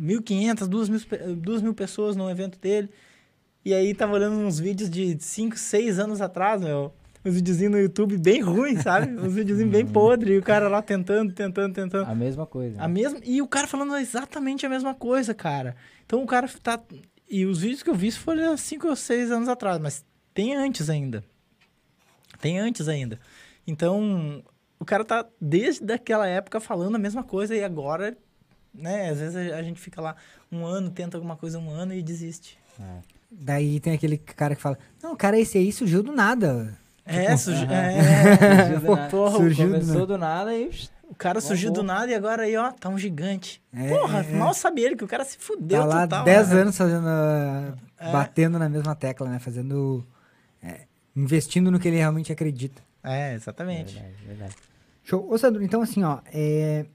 1.500, 0.00 0.68
2.000, 0.68 1.06
pe- 1.06 1.16
2.000 1.18 1.74
pessoas 1.74 2.16
no 2.16 2.28
evento 2.30 2.58
dele. 2.58 2.90
E 3.64 3.72
aí 3.72 3.94
tava 3.94 4.14
olhando 4.14 4.36
uns 4.36 4.58
vídeos 4.58 4.90
de 4.90 5.16
5, 5.18 5.56
6 5.56 5.98
anos 5.98 6.20
atrás, 6.20 6.60
meu. 6.60 6.92
Uns 7.24 7.34
videozinhos 7.36 7.72
no 7.72 7.78
YouTube 7.80 8.18
bem 8.18 8.40
ruins, 8.40 8.82
sabe? 8.82 9.06
Uns 9.16 9.34
videozinhos 9.34 9.70
bem 9.70 9.86
podres. 9.86 10.34
E 10.34 10.38
o 10.38 10.42
cara 10.42 10.68
lá 10.68 10.82
tentando, 10.82 11.32
tentando, 11.32 11.72
tentando. 11.72 12.10
A 12.10 12.14
mesma 12.16 12.44
coisa. 12.44 12.82
A 12.82 12.88
mesma, 12.88 13.20
e 13.24 13.40
o 13.40 13.46
cara 13.46 13.68
falando 13.68 13.96
exatamente 13.96 14.66
a 14.66 14.68
mesma 14.68 14.92
coisa, 14.92 15.32
cara. 15.32 15.76
Então 16.04 16.20
o 16.20 16.26
cara 16.26 16.50
tá. 16.60 16.82
E 17.30 17.46
os 17.46 17.60
vídeos 17.60 17.80
que 17.84 17.88
eu 17.90 17.94
vi 17.94 18.10
foram 18.10 18.52
há 18.52 18.56
5 18.56 18.88
ou 18.88 18.96
6 18.96 19.30
anos 19.30 19.48
atrás, 19.48 19.78
mas 19.78 20.04
tem 20.34 20.54
antes 20.56 20.88
ainda. 20.90 21.24
Tem 22.40 22.58
antes 22.58 22.88
ainda. 22.88 23.18
Então, 23.66 24.42
o 24.78 24.84
cara 24.84 25.04
tá 25.04 25.26
desde 25.40 25.92
aquela 25.92 26.26
época 26.26 26.58
falando 26.60 26.96
a 26.96 26.98
mesma 26.98 27.22
coisa 27.22 27.54
e 27.54 27.62
agora, 27.62 28.16
né? 28.74 29.10
Às 29.10 29.18
vezes 29.20 29.52
a 29.52 29.62
gente 29.62 29.80
fica 29.80 30.00
lá 30.00 30.16
um 30.50 30.64
ano, 30.64 30.90
tenta 30.90 31.16
alguma 31.16 31.36
coisa 31.36 31.58
um 31.58 31.70
ano 31.70 31.94
e 31.94 32.02
desiste. 32.02 32.58
É. 32.80 32.98
Daí 33.30 33.78
tem 33.80 33.94
aquele 33.94 34.18
cara 34.18 34.54
que 34.56 34.62
fala: 34.62 34.78
Não, 35.02 35.14
cara, 35.14 35.38
esse 35.38 35.56
aí 35.58 35.70
surgiu 35.72 36.02
do 36.02 36.12
nada. 36.12 36.76
É, 37.04 37.36
surgiu, 37.36 37.64
aham. 37.70 37.74
é, 37.74 38.66
Surgiu 38.66 38.80
do 38.80 38.96
nada. 38.96 39.10
porra, 39.10 39.36
Surgiu 39.36 39.66
do 39.66 39.72
Começou 39.72 39.94
nada. 39.94 40.06
do 40.06 40.18
nada 40.18 40.54
e... 40.56 40.70
o 41.08 41.14
cara 41.14 41.40
surgiu 41.40 41.72
do 41.72 41.82
nada 41.82 42.10
e 42.10 42.14
agora 42.14 42.42
aí, 42.44 42.56
ó, 42.56 42.70
tá 42.72 42.88
um 42.88 42.98
gigante. 42.98 43.62
É, 43.72 43.88
Porra, 43.88 44.20
é. 44.24 44.32
mal 44.34 44.52
sabia 44.54 44.86
ele 44.86 44.96
que 44.96 45.04
o 45.04 45.08
cara 45.08 45.24
se 45.24 45.36
fudeu 45.38 45.80
Tá 45.80 45.84
lá 45.86 46.02
total. 46.02 46.24
10 46.24 46.48
né? 46.50 46.60
anos 46.60 46.76
fazendo. 46.76 47.08
É. 47.98 48.10
batendo 48.12 48.58
na 48.58 48.68
mesma 48.68 48.94
tecla, 48.96 49.28
né? 49.28 49.38
Fazendo. 49.38 50.04
É, 50.62 50.82
investindo 51.16 51.70
no 51.70 51.80
que 51.80 51.88
ele 51.88 51.96
realmente 51.96 52.32
acredita. 52.32 52.82
É, 53.02 53.34
exatamente. 53.34 53.94
Verdade, 53.94 54.14
verdade. 54.26 54.54
Show. 55.04 55.26
Ô, 55.30 55.36
Sandro, 55.36 55.62
então 55.62 55.82
assim, 55.82 56.04
ó. 56.04 56.18
é, 56.32 56.86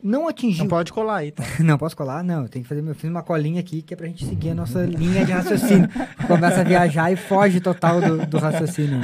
Não 0.00 0.28
atingiu. 0.28 0.64
Não 0.64 0.68
pode 0.68 0.92
colar 0.92 1.16
aí, 1.16 1.32
tá? 1.32 1.42
Não, 1.58 1.76
posso 1.76 1.96
colar? 1.96 2.22
Não, 2.22 2.42
eu 2.42 2.48
tenho 2.48 2.62
que 2.62 2.68
fazer. 2.68 2.86
Eu 2.86 2.94
fiz 2.94 3.10
uma 3.10 3.22
colinha 3.22 3.58
aqui 3.60 3.82
que 3.82 3.94
é 3.94 3.96
pra 3.96 4.06
gente 4.06 4.24
seguir 4.24 4.50
a 4.50 4.54
nossa 4.54 4.84
linha 4.84 5.24
de 5.24 5.32
raciocínio. 5.32 5.88
Começa 6.28 6.60
a 6.60 6.64
viajar 6.64 7.10
e 7.10 7.16
foge 7.16 7.60
total 7.60 8.00
do, 8.00 8.26
do 8.26 8.38
raciocínio. 8.38 9.00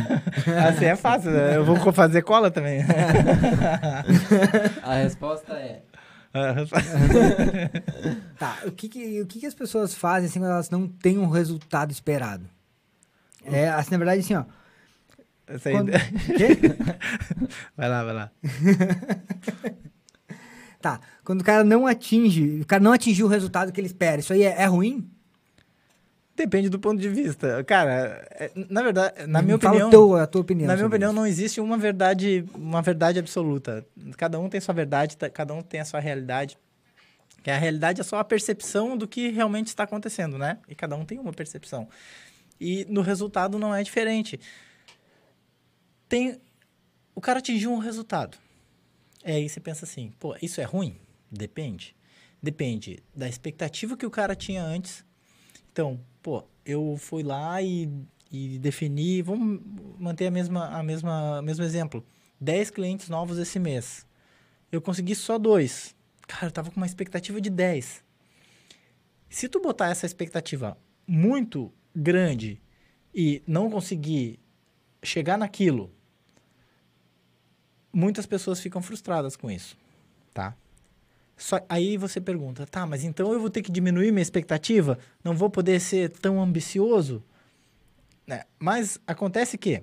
Assim 0.69 0.85
é 0.85 0.95
fácil, 0.95 1.33
né? 1.33 1.57
Eu 1.57 1.65
vou 1.65 1.77
fazer 1.93 2.23
cola 2.23 2.51
também. 2.51 2.81
A 4.83 4.95
resposta 4.95 5.55
é... 5.55 5.83
Tá, 8.39 8.59
o 8.65 8.71
que 8.71 8.89
que, 8.89 9.21
o 9.21 9.27
que 9.27 9.41
que 9.41 9.47
as 9.47 9.55
pessoas 9.55 9.95
fazem 9.95 10.29
assim 10.29 10.39
quando 10.39 10.53
elas 10.53 10.71
não 10.71 10.87
têm 10.87 11.19
um 11.19 11.29
resultado 11.29 11.91
esperado? 11.91 12.45
É, 13.53 13.69
assim, 13.71 13.91
na 13.93 13.99
verdade, 13.99 14.21
assim, 14.21 14.35
ó. 14.35 14.45
Essa 15.47 15.71
Quando... 15.71 15.91
Vai 17.77 17.89
lá, 17.89 18.05
vai 18.05 18.15
lá. 18.15 18.31
Tá, 20.81 20.99
quando 21.25 21.43
o 21.43 21.45
cara 21.45 21.63
não 21.63 21.87
atinge, 21.87 22.61
o 22.63 22.67
cara 22.67 22.83
não 22.83 22.93
atingiu 22.93 23.27
o 23.27 23.29
resultado 23.29 23.71
que 23.71 23.79
ele 23.79 23.87
espera, 23.87 24.21
isso 24.21 24.33
aí 24.33 24.43
é, 24.43 24.63
é 24.63 24.65
ruim? 24.65 25.07
Depende 26.35 26.71
do 26.71 26.79
ponto 26.79 26.99
de 26.99 27.09
vista. 27.11 27.63
Cara, 27.65 28.27
é- 28.31 28.51
na 28.71 28.83
verdade, 28.83 29.27
na 29.27 29.43
minha 29.43 29.59
Fala 29.59 29.73
opinião, 29.75 29.91
teu- 29.91 30.17
a 30.17 30.27
tua 30.27 30.41
opinião. 30.41 30.67
na 30.67 30.75
minha 30.75 30.87
opinião 30.87 31.11
isso. 31.11 31.17
não 31.21 31.27
existe 31.27 31.61
uma 31.61 31.77
verdade, 31.77 32.47
uma 32.55 32.81
verdade 32.81 33.19
absoluta. 33.19 33.85
Cada 34.17 34.41
um 34.41 34.49
tem 34.49 34.59
sua 34.59 34.73
verdade, 34.73 35.19
tá- 35.19 35.29
cada 35.29 35.53
um 35.53 35.61
tem 35.61 35.81
a 35.81 35.85
sua 35.85 36.01
realidade. 36.01 36.57
Que 37.43 37.51
a 37.51 37.59
realidade 37.59 38.01
é 38.01 38.05
só 38.05 38.19
a 38.19 38.25
percepção 38.25 38.97
do 38.97 39.07
que 39.07 39.29
realmente 39.29 39.67
está 39.67 39.83
acontecendo, 39.85 40.39
né? 40.39 40.57
E 40.67 40.75
cada 40.75 40.97
um 40.97 41.05
tem 41.05 41.19
uma 41.19 41.33
percepção. 41.33 41.87
E 42.61 42.85
no 42.89 43.01
resultado 43.01 43.59
não 43.59 43.75
é 43.75 43.83
diferente. 43.83 44.39
Tem 46.09 46.41
o 47.15 47.21
cara 47.21 47.39
atingiu 47.39 47.73
um 47.73 47.79
resultado. 47.79 48.39
É 49.23 49.35
aí 49.35 49.49
você 49.49 49.61
pensa 49.61 49.85
assim, 49.85 50.13
pô, 50.19 50.37
isso 50.41 50.61
é 50.61 50.65
ruim? 50.65 50.99
Depende. 51.31 51.95
Depende 52.43 53.03
da 53.15 53.29
expectativa 53.29 53.97
que 53.97 54.07
o 54.07 54.11
cara 54.11 54.35
tinha 54.35 54.63
antes. 54.63 55.05
Então, 55.73 56.01
pô, 56.23 56.45
eu 56.65 56.97
fui 56.99 57.23
lá 57.23 57.61
e, 57.61 57.91
e 58.33 58.59
defini, 58.59 59.23
vamos 59.23 59.61
manter 59.99 60.27
a 60.27 60.31
mesma, 60.31 60.69
a 60.69 60.83
mesma, 60.83 61.43
mesmo 61.43 61.65
exemplo. 61.65 62.05
10 62.41 62.71
clientes 62.71 63.09
novos 63.09 63.39
esse 63.39 63.59
mês. 63.59 64.07
Eu 64.73 64.81
consegui 64.81 65.15
só 65.15 65.39
dois. 65.39 65.95
Cara, 66.27 66.47
eu 66.47 66.51
tava 66.51 66.71
com 66.71 66.77
uma 66.79 66.87
expectativa 66.87 67.41
de 67.41 67.51
10. 67.51 68.03
Se 69.29 69.49
tu 69.49 69.61
botar 69.61 69.89
essa 69.89 70.07
expectativa 70.07 70.79
muito 71.07 71.73
grande 72.01 72.61
e 73.15 73.43
não 73.47 73.71
conseguir 73.71 74.41
chegar 75.03 75.37
naquilo, 75.37 75.93
muitas 77.93 78.25
pessoas 78.25 78.61
ficam 78.61 78.81
frustradas 78.81 79.37
com 79.37 79.51
isso, 79.51 79.77
tá? 80.33 80.57
Só, 81.37 81.59
aí 81.69 81.97
você 81.97 82.21
pergunta, 82.21 82.67
tá, 82.67 82.87
mas 82.87 83.05
então 83.05 83.33
eu 83.33 83.41
vou 83.41 83.51
ter 83.51 83.63
que 83.63 83.73
diminuir 83.73 84.13
minha 84.13 84.23
expectativa? 84.23 84.99
Não 85.25 85.35
vou 85.35 85.49
poder 85.49 85.81
ser 85.81 86.11
tão 86.11 86.41
ambicioso? 86.41 87.23
Né? 88.27 88.45
Mas 88.59 89.01
acontece 89.07 89.57
que 89.57 89.83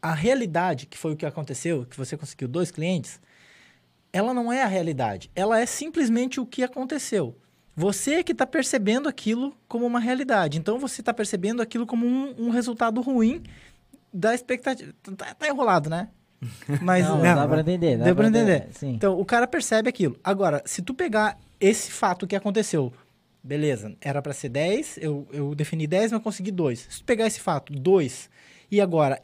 a 0.00 0.14
realidade, 0.14 0.86
que 0.86 0.96
foi 0.98 1.12
o 1.12 1.16
que 1.16 1.26
aconteceu, 1.26 1.86
que 1.86 1.96
você 1.96 2.16
conseguiu 2.16 2.48
dois 2.48 2.70
clientes, 2.70 3.20
ela 4.12 4.34
não 4.34 4.52
é 4.52 4.62
a 4.62 4.66
realidade. 4.66 5.30
Ela 5.34 5.60
é 5.60 5.66
simplesmente 5.66 6.40
o 6.40 6.46
que 6.46 6.62
aconteceu. 6.62 7.36
Você 7.74 8.22
que 8.22 8.32
está 8.32 8.46
percebendo 8.46 9.08
aquilo 9.08 9.56
como 9.66 9.86
uma 9.86 9.98
realidade. 9.98 10.58
Então, 10.58 10.78
você 10.78 11.00
está 11.00 11.12
percebendo 11.12 11.62
aquilo 11.62 11.86
como 11.86 12.06
um, 12.06 12.46
um, 12.46 12.50
resultado 12.50 13.00
ruim 13.00 13.42
da 14.12 14.34
expectativa. 14.34 14.92
Tá, 15.16 15.34
tá 15.34 15.48
enrolado, 15.48 15.88
né? 15.88 16.08
Mas 16.82 17.06
não, 17.06 17.18
não, 17.18 17.34
dá 17.34 17.48
para 17.48 17.60
entender. 17.60 17.96
Dá 17.96 18.04
deu 18.04 18.16
para 18.16 18.28
entender. 18.28 18.66
entender. 18.68 18.94
Então, 18.94 19.18
o 19.18 19.24
cara 19.24 19.46
percebe 19.46 19.88
aquilo. 19.88 20.18
Agora, 20.22 20.62
se 20.66 20.82
tu 20.82 20.92
pegar 20.92 21.38
esse 21.58 21.90
fato 21.90 22.26
que 22.26 22.36
aconteceu, 22.36 22.92
beleza, 23.42 23.96
era 24.00 24.20
para 24.20 24.32
ser 24.32 24.50
10, 24.50 24.98
eu, 25.00 25.26
eu 25.32 25.54
defini 25.54 25.86
10, 25.86 26.12
mas 26.12 26.12
eu 26.12 26.20
consegui 26.20 26.50
2. 26.50 26.78
Se 26.90 26.98
tu 26.98 27.04
pegar 27.04 27.26
esse 27.26 27.40
fato, 27.40 27.72
2, 27.72 28.28
e 28.70 28.80
agora 28.80 29.20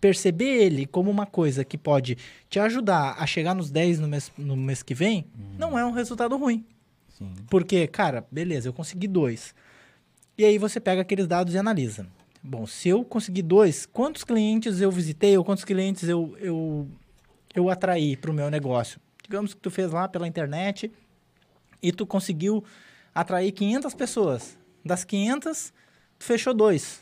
perceber 0.00 0.62
ele 0.62 0.86
como 0.86 1.10
uma 1.10 1.26
coisa 1.26 1.64
que 1.64 1.78
pode 1.78 2.16
te 2.48 2.58
ajudar 2.58 3.16
a 3.18 3.26
chegar 3.26 3.54
nos 3.54 3.70
10 3.70 4.00
no 4.00 4.08
mês, 4.08 4.32
no 4.36 4.56
mês 4.56 4.82
que 4.82 4.94
vem, 4.94 5.26
uhum. 5.38 5.56
não 5.58 5.78
é 5.78 5.84
um 5.84 5.90
resultado 5.90 6.36
ruim. 6.36 6.64
Porque, 7.48 7.86
cara, 7.86 8.26
beleza, 8.30 8.68
eu 8.68 8.72
consegui 8.72 9.08
2. 9.08 9.54
E 10.38 10.44
aí 10.44 10.58
você 10.58 10.78
pega 10.78 11.00
aqueles 11.00 11.26
dados 11.26 11.54
e 11.54 11.58
analisa. 11.58 12.06
Bom, 12.42 12.66
se 12.66 12.88
eu 12.88 13.04
conseguir 13.04 13.42
dois, 13.42 13.86
quantos 13.86 14.22
clientes 14.22 14.80
eu 14.80 14.88
visitei 14.90 15.36
ou 15.36 15.44
quantos 15.44 15.64
clientes 15.64 16.08
eu, 16.08 16.36
eu, 16.38 16.86
eu 17.52 17.68
atraí 17.68 18.16
para 18.16 18.30
o 18.30 18.34
meu 18.34 18.48
negócio? 18.48 19.00
Digamos 19.22 19.52
que 19.52 19.60
tu 19.60 19.68
fez 19.68 19.90
lá 19.90 20.06
pela 20.06 20.28
internet 20.28 20.92
e 21.82 21.90
tu 21.90 22.06
conseguiu 22.06 22.62
atrair 23.12 23.50
500 23.50 23.94
pessoas. 23.94 24.58
Das 24.84 25.04
500, 25.04 25.72
tu 26.18 26.24
fechou 26.24 26.54
dois. 26.54 27.00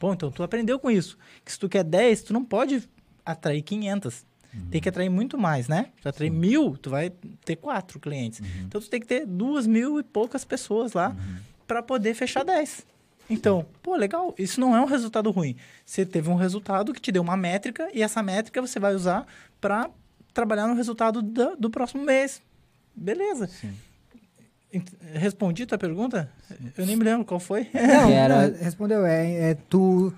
Bom, 0.00 0.14
então 0.14 0.32
tu 0.32 0.42
aprendeu 0.42 0.80
com 0.80 0.90
isso. 0.90 1.16
Que 1.44 1.52
se 1.52 1.58
tu 1.60 1.68
quer 1.68 1.84
10, 1.84 2.24
tu 2.24 2.32
não 2.32 2.44
pode 2.44 2.88
atrair 3.24 3.62
500. 3.62 4.26
Uhum. 4.56 4.70
Tem 4.70 4.80
que 4.80 4.88
atrair 4.88 5.08
muito 5.08 5.36
mais, 5.36 5.68
né? 5.68 5.86
Tu 6.00 6.08
atrair 6.08 6.30
Sim. 6.30 6.38
mil, 6.38 6.76
tu 6.76 6.90
vai 6.90 7.10
ter 7.44 7.56
quatro 7.56 8.00
clientes. 8.00 8.40
Uhum. 8.40 8.46
Então 8.66 8.80
tu 8.80 8.88
tem 8.88 9.00
que 9.00 9.06
ter 9.06 9.26
duas 9.26 9.66
mil 9.66 10.00
e 10.00 10.02
poucas 10.02 10.44
pessoas 10.44 10.92
lá 10.92 11.10
uhum. 11.10 11.36
para 11.66 11.82
poder 11.82 12.14
fechar 12.14 12.44
10. 12.44 12.86
Então, 13.28 13.66
pô, 13.82 13.96
legal, 13.96 14.34
isso 14.38 14.60
não 14.60 14.74
é 14.76 14.80
um 14.80 14.84
resultado 14.86 15.30
ruim. 15.30 15.56
Você 15.84 16.06
teve 16.06 16.30
um 16.30 16.36
resultado 16.36 16.92
que 16.92 17.00
te 17.00 17.10
deu 17.10 17.22
uma 17.22 17.36
métrica 17.36 17.88
e 17.92 18.02
essa 18.02 18.22
métrica 18.22 18.60
você 18.60 18.78
vai 18.78 18.94
usar 18.94 19.26
para 19.60 19.90
trabalhar 20.32 20.66
no 20.68 20.74
resultado 20.74 21.20
do, 21.20 21.56
do 21.56 21.70
próximo 21.70 22.04
mês. 22.04 22.40
Beleza. 22.94 23.48
Sim. 23.48 23.74
Respondi 25.14 25.66
tua 25.66 25.78
pergunta? 25.78 26.30
Eu 26.76 26.86
nem 26.86 26.96
me 26.96 27.04
lembro 27.04 27.24
qual 27.24 27.40
foi. 27.40 27.68
Não, 27.74 28.10
era... 28.10 28.46
respondeu. 28.48 29.04
É, 29.04 29.50
é 29.50 29.54
tu, 29.54 30.12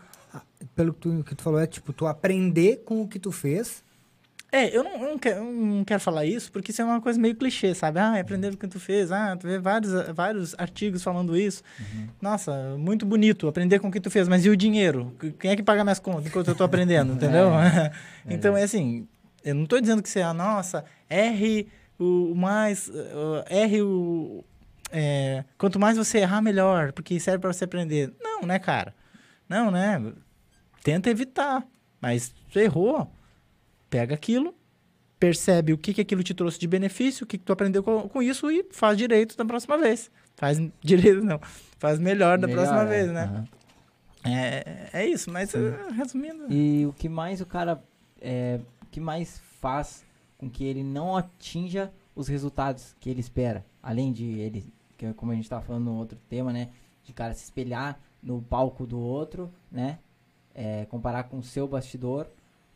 pelo 0.75 0.93
que 0.93 1.01
tu, 1.01 1.25
que 1.25 1.35
tu 1.35 1.43
falou, 1.43 1.61
é 1.61 1.67
tipo, 1.67 1.93
tu 1.93 2.07
aprender 2.07 2.83
com 2.85 3.03
o 3.03 3.09
que 3.09 3.19
tu 3.19 3.33
fez 3.33 3.83
é, 4.51 4.75
eu 4.75 4.83
não, 4.83 4.93
eu 4.93 5.11
não, 5.11 5.19
quero, 5.19 5.41
eu 5.41 5.45
não 5.45 5.85
quero 5.85 6.01
falar 6.01 6.25
isso, 6.25 6.51
porque 6.51 6.71
isso 6.71 6.81
é 6.81 6.85
uma 6.85 7.03
coisa 7.03 7.21
meio 7.21 7.35
clichê, 7.37 7.75
sabe? 7.75 8.01
Ah, 8.01 8.19
aprender 8.19 8.55
o 8.55 8.57
que 8.57 8.67
tu 8.67 8.81
fez. 8.81 9.13
Ah, 9.13 9.37
tu 9.37 9.47
vê 9.47 9.59
vários, 9.59 9.93
vários 10.15 10.55
artigos 10.57 11.03
falando 11.03 11.37
isso. 11.37 11.63
Uhum. 11.79 12.09
Nossa, 12.21 12.77
muito 12.79 13.05
bonito 13.05 13.47
aprender 13.47 13.79
com 13.79 13.89
o 13.89 13.93
que 13.93 14.01
tu 14.01 14.11
fez, 14.11 14.27
mas 14.27 14.47
e 14.47 14.49
o 14.49 14.57
dinheiro? 14.57 15.15
Quem 15.39 15.51
é 15.51 15.57
que 15.57 15.63
paga 15.63 15.85
minhas 15.85 15.99
contas 15.99 16.27
enquanto 16.27 16.49
eu 16.49 16.55
tô 16.55 16.65
aprendendo, 16.65 17.13
entendeu? 17.15 17.49
É, 18.27 18.35
então, 18.35 18.57
é 18.57 18.63
assim, 18.63 19.07
eu 19.45 19.55
não 19.55 19.65
estou 19.65 19.81
dizendo 19.81 20.03
que 20.03 20.09
você, 20.09 20.21
ah, 20.21 20.35
nossa, 20.35 20.85
R 21.09 21.67
o 21.99 22.35
mais, 22.35 22.91
R 23.49 23.83
o... 23.83 24.45
É, 24.91 25.45
quanto 25.57 25.79
mais 25.79 25.97
você 25.97 26.19
errar, 26.19 26.43
melhor, 26.43 26.93
porque 26.93 27.19
serve 27.21 27.39
para 27.39 27.53
você 27.53 27.65
aprender. 27.65 28.13
Não, 28.21 28.43
né, 28.43 28.59
cara? 28.59 28.95
Não, 29.49 29.71
né? 29.71 30.13
Tenta 30.83 31.11
evitar, 31.11 31.65
mas 32.01 32.35
você 32.51 32.65
errou 32.65 33.11
pega 33.89 34.15
aquilo, 34.15 34.55
percebe 35.19 35.73
o 35.73 35.79
que, 35.79 35.93
que 35.93 36.01
aquilo 36.01 36.23
te 36.23 36.35
trouxe 36.35 36.59
de 36.59 36.67
benefício, 36.67 37.25
o 37.25 37.27
que, 37.27 37.39
que 37.39 37.45
tu 37.45 37.53
aprendeu 37.53 37.83
com, 37.83 38.09
com 38.09 38.23
isso 38.23 38.51
e 38.51 38.65
faz 38.71 38.97
direito 38.97 39.37
da 39.37 39.45
próxima 39.45 39.77
vez. 39.77 40.11
Faz 40.37 40.59
direito, 40.81 41.25
não. 41.25 41.41
Faz 41.79 41.99
melhor 41.99 42.39
da 42.39 42.47
melhor, 42.47 42.63
próxima 42.63 42.83
é. 42.83 42.87
vez, 42.87 43.13
né? 43.13 43.27
Uhum. 43.27 43.59
É, 44.31 44.91
é 44.93 45.07
isso, 45.07 45.31
mas 45.31 45.55
uh, 45.55 45.93
resumindo. 45.93 46.53
E 46.53 46.87
o 46.87 46.93
que 46.93 47.09
mais 47.09 47.41
o 47.41 47.47
cara. 47.47 47.83
É, 48.21 48.61
o 48.83 48.87
que 48.87 49.01
mais 49.01 49.41
faz 49.61 50.05
com 50.37 50.51
que 50.51 50.65
ele 50.65 50.83
não 50.83 51.17
atinja 51.17 51.93
os 52.15 52.27
resultados 52.27 52.97
que 52.99 53.09
ele 53.09 53.21
espera? 53.21 53.65
Além 53.83 54.13
de 54.13 54.25
ele, 54.25 54.73
que, 54.97 55.07
é 55.07 55.13
como 55.13 55.31
a 55.31 55.35
gente 55.35 55.45
estava 55.45 55.63
falando 55.63 55.85
no 55.85 55.95
outro 55.95 56.19
tema, 56.29 56.53
né? 56.53 56.71
De 57.05 57.13
cara 57.13 57.33
se 57.33 57.45
espelhar 57.45 57.99
no 58.23 58.43
palco 58.43 58.87
do 58.87 58.99
outro, 58.99 59.53
né? 59.71 59.99
É, 60.55 60.85
comparar 60.87 61.25
com 61.25 61.39
o 61.39 61.43
seu 61.43 61.69
bastidor 61.69 62.29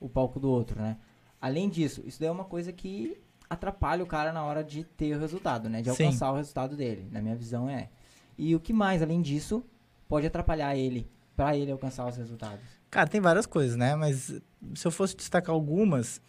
o 0.02 0.08
palco 0.08 0.40
do 0.40 0.50
outro, 0.50 0.80
né? 0.80 0.96
Além 1.40 1.68
disso, 1.68 2.02
isso 2.04 2.18
daí 2.18 2.28
é 2.28 2.32
uma 2.32 2.44
coisa 2.44 2.72
que 2.72 3.16
atrapalha 3.48 4.02
o 4.02 4.06
cara 4.06 4.32
na 4.32 4.42
hora 4.44 4.64
de 4.64 4.84
ter 4.84 5.14
o 5.14 5.20
resultado, 5.20 5.68
né? 5.68 5.82
De 5.82 5.90
alcançar 5.90 6.26
Sim. 6.26 6.32
o 6.32 6.36
resultado 6.36 6.76
dele. 6.76 7.08
Na 7.10 7.20
minha 7.20 7.36
visão 7.36 7.68
é. 7.68 7.88
E 8.36 8.54
o 8.54 8.60
que 8.60 8.72
mais, 8.72 9.02
além 9.02 9.20
disso, 9.20 9.64
pode 10.08 10.26
atrapalhar 10.26 10.76
ele 10.76 11.08
para 11.36 11.56
ele 11.56 11.70
alcançar 11.70 12.06
os 12.06 12.16
resultados? 12.16 12.64
Cara, 12.90 13.08
tem 13.08 13.20
várias 13.20 13.46
coisas, 13.46 13.76
né? 13.76 13.94
Mas 13.94 14.40
se 14.74 14.86
eu 14.86 14.90
fosse 14.90 15.16
destacar 15.16 15.54
algumas, 15.54 16.20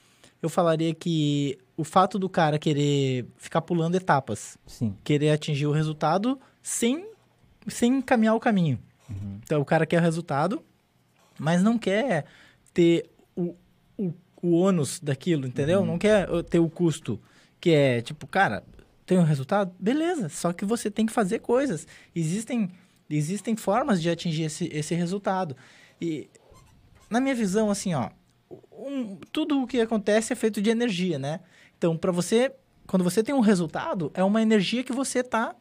eu 0.41 0.49
falaria 0.49 0.93
que 0.93 1.57
o 1.77 1.83
fato 1.83 2.19
do 2.19 2.29
cara 2.29 2.59
querer 2.59 3.25
ficar 3.37 3.61
pulando 3.61 3.95
etapas, 3.95 4.57
Sim. 4.67 4.95
querer 5.03 5.31
atingir 5.31 5.65
o 5.65 5.71
resultado 5.71 6.39
sem, 6.61 7.09
sem 7.67 8.01
caminhar 8.01 8.35
o 8.35 8.39
caminho. 8.39 8.79
Uhum. 9.09 9.39
Então, 9.43 9.61
o 9.61 9.65
cara 9.65 9.85
quer 9.85 9.99
o 9.99 10.01
resultado, 10.01 10.63
mas 11.39 11.63
não 11.63 11.77
quer 11.77 12.25
ter 12.73 13.09
o, 13.35 13.55
o, 14.43 14.51
ônus 14.51 14.99
daquilo, 14.99 15.47
entendeu? 15.47 15.79
Uhum. 15.79 15.85
Não 15.85 15.97
quer 15.97 16.27
ter 16.49 16.59
o 16.59 16.69
custo, 16.69 17.19
que 17.59 17.71
é 17.71 18.01
tipo, 18.01 18.27
cara, 18.27 18.63
tem 19.05 19.17
um 19.17 19.23
resultado? 19.23 19.73
Beleza, 19.79 20.29
só 20.29 20.53
que 20.53 20.65
você 20.65 20.91
tem 20.91 21.05
que 21.05 21.13
fazer 21.13 21.39
coisas. 21.39 21.87
Existem, 22.15 22.71
existem 23.09 23.55
formas 23.55 24.01
de 24.01 24.09
atingir 24.09 24.43
esse, 24.43 24.69
esse 24.71 24.93
resultado. 24.95 25.55
E 25.99 26.29
na 27.09 27.19
minha 27.19 27.35
visão, 27.35 27.69
assim, 27.69 27.93
ó, 27.93 28.09
um, 28.71 29.17
tudo 29.31 29.61
o 29.61 29.67
que 29.67 29.79
acontece 29.79 30.33
é 30.33 30.35
feito 30.35 30.61
de 30.61 30.69
energia, 30.69 31.17
né? 31.19 31.39
Então, 31.77 31.97
para 31.97 32.11
você, 32.11 32.51
quando 32.87 33.03
você 33.03 33.23
tem 33.23 33.33
um 33.33 33.39
resultado, 33.39 34.11
é 34.13 34.23
uma 34.23 34.41
energia 34.41 34.83
que 34.83 34.93
você 34.93 35.23
tá, 35.23 35.55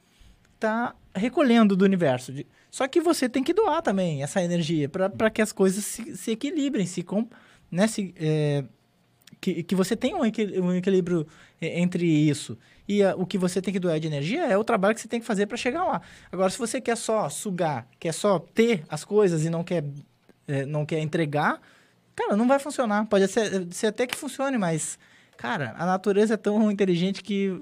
tá 0.58 0.94
recolhendo 1.14 1.76
do 1.76 1.84
universo. 1.84 2.32
Só 2.70 2.88
que 2.88 3.00
você 3.00 3.28
tem 3.28 3.44
que 3.44 3.52
doar 3.52 3.82
também 3.82 4.22
essa 4.22 4.42
energia 4.42 4.88
para 4.88 5.30
que 5.30 5.42
as 5.42 5.52
coisas 5.52 5.84
se, 5.84 6.16
se 6.16 6.30
equilibrem, 6.30 6.86
se, 6.86 7.02
com, 7.02 7.28
é, 8.16 8.64
que, 9.40 9.62
que 9.64 9.74
você 9.74 9.96
tenha 9.96 10.16
um, 10.16 10.20
um 10.20 10.74
equilíbrio 10.74 11.26
entre 11.60 12.06
isso. 12.06 12.56
E 12.88 13.02
a, 13.02 13.14
o 13.16 13.26
que 13.26 13.36
você 13.36 13.60
tem 13.60 13.72
que 13.72 13.80
doar 13.80 13.98
de 13.98 14.06
energia 14.06 14.46
é 14.46 14.56
o 14.56 14.62
trabalho 14.62 14.94
que 14.94 15.00
você 15.00 15.08
tem 15.08 15.20
que 15.20 15.26
fazer 15.26 15.46
para 15.46 15.56
chegar 15.56 15.84
lá. 15.84 16.00
Agora, 16.30 16.48
se 16.48 16.58
você 16.58 16.80
quer 16.80 16.96
só 16.96 17.28
sugar, 17.28 17.88
quer 17.98 18.12
só 18.12 18.38
ter 18.38 18.84
as 18.88 19.04
coisas 19.04 19.44
e 19.44 19.50
não 19.50 19.64
quer, 19.64 19.84
é, 20.46 20.64
não 20.64 20.86
quer 20.86 21.00
entregar, 21.00 21.60
cara, 22.14 22.36
não 22.36 22.46
vai 22.46 22.60
funcionar. 22.60 23.06
Pode 23.06 23.26
ser, 23.26 23.66
ser 23.72 23.88
até 23.88 24.06
que 24.06 24.16
funcione, 24.16 24.56
mas, 24.58 24.98
cara, 25.36 25.74
a 25.76 25.86
natureza 25.86 26.34
é 26.34 26.36
tão 26.36 26.70
inteligente 26.70 27.22
que 27.22 27.60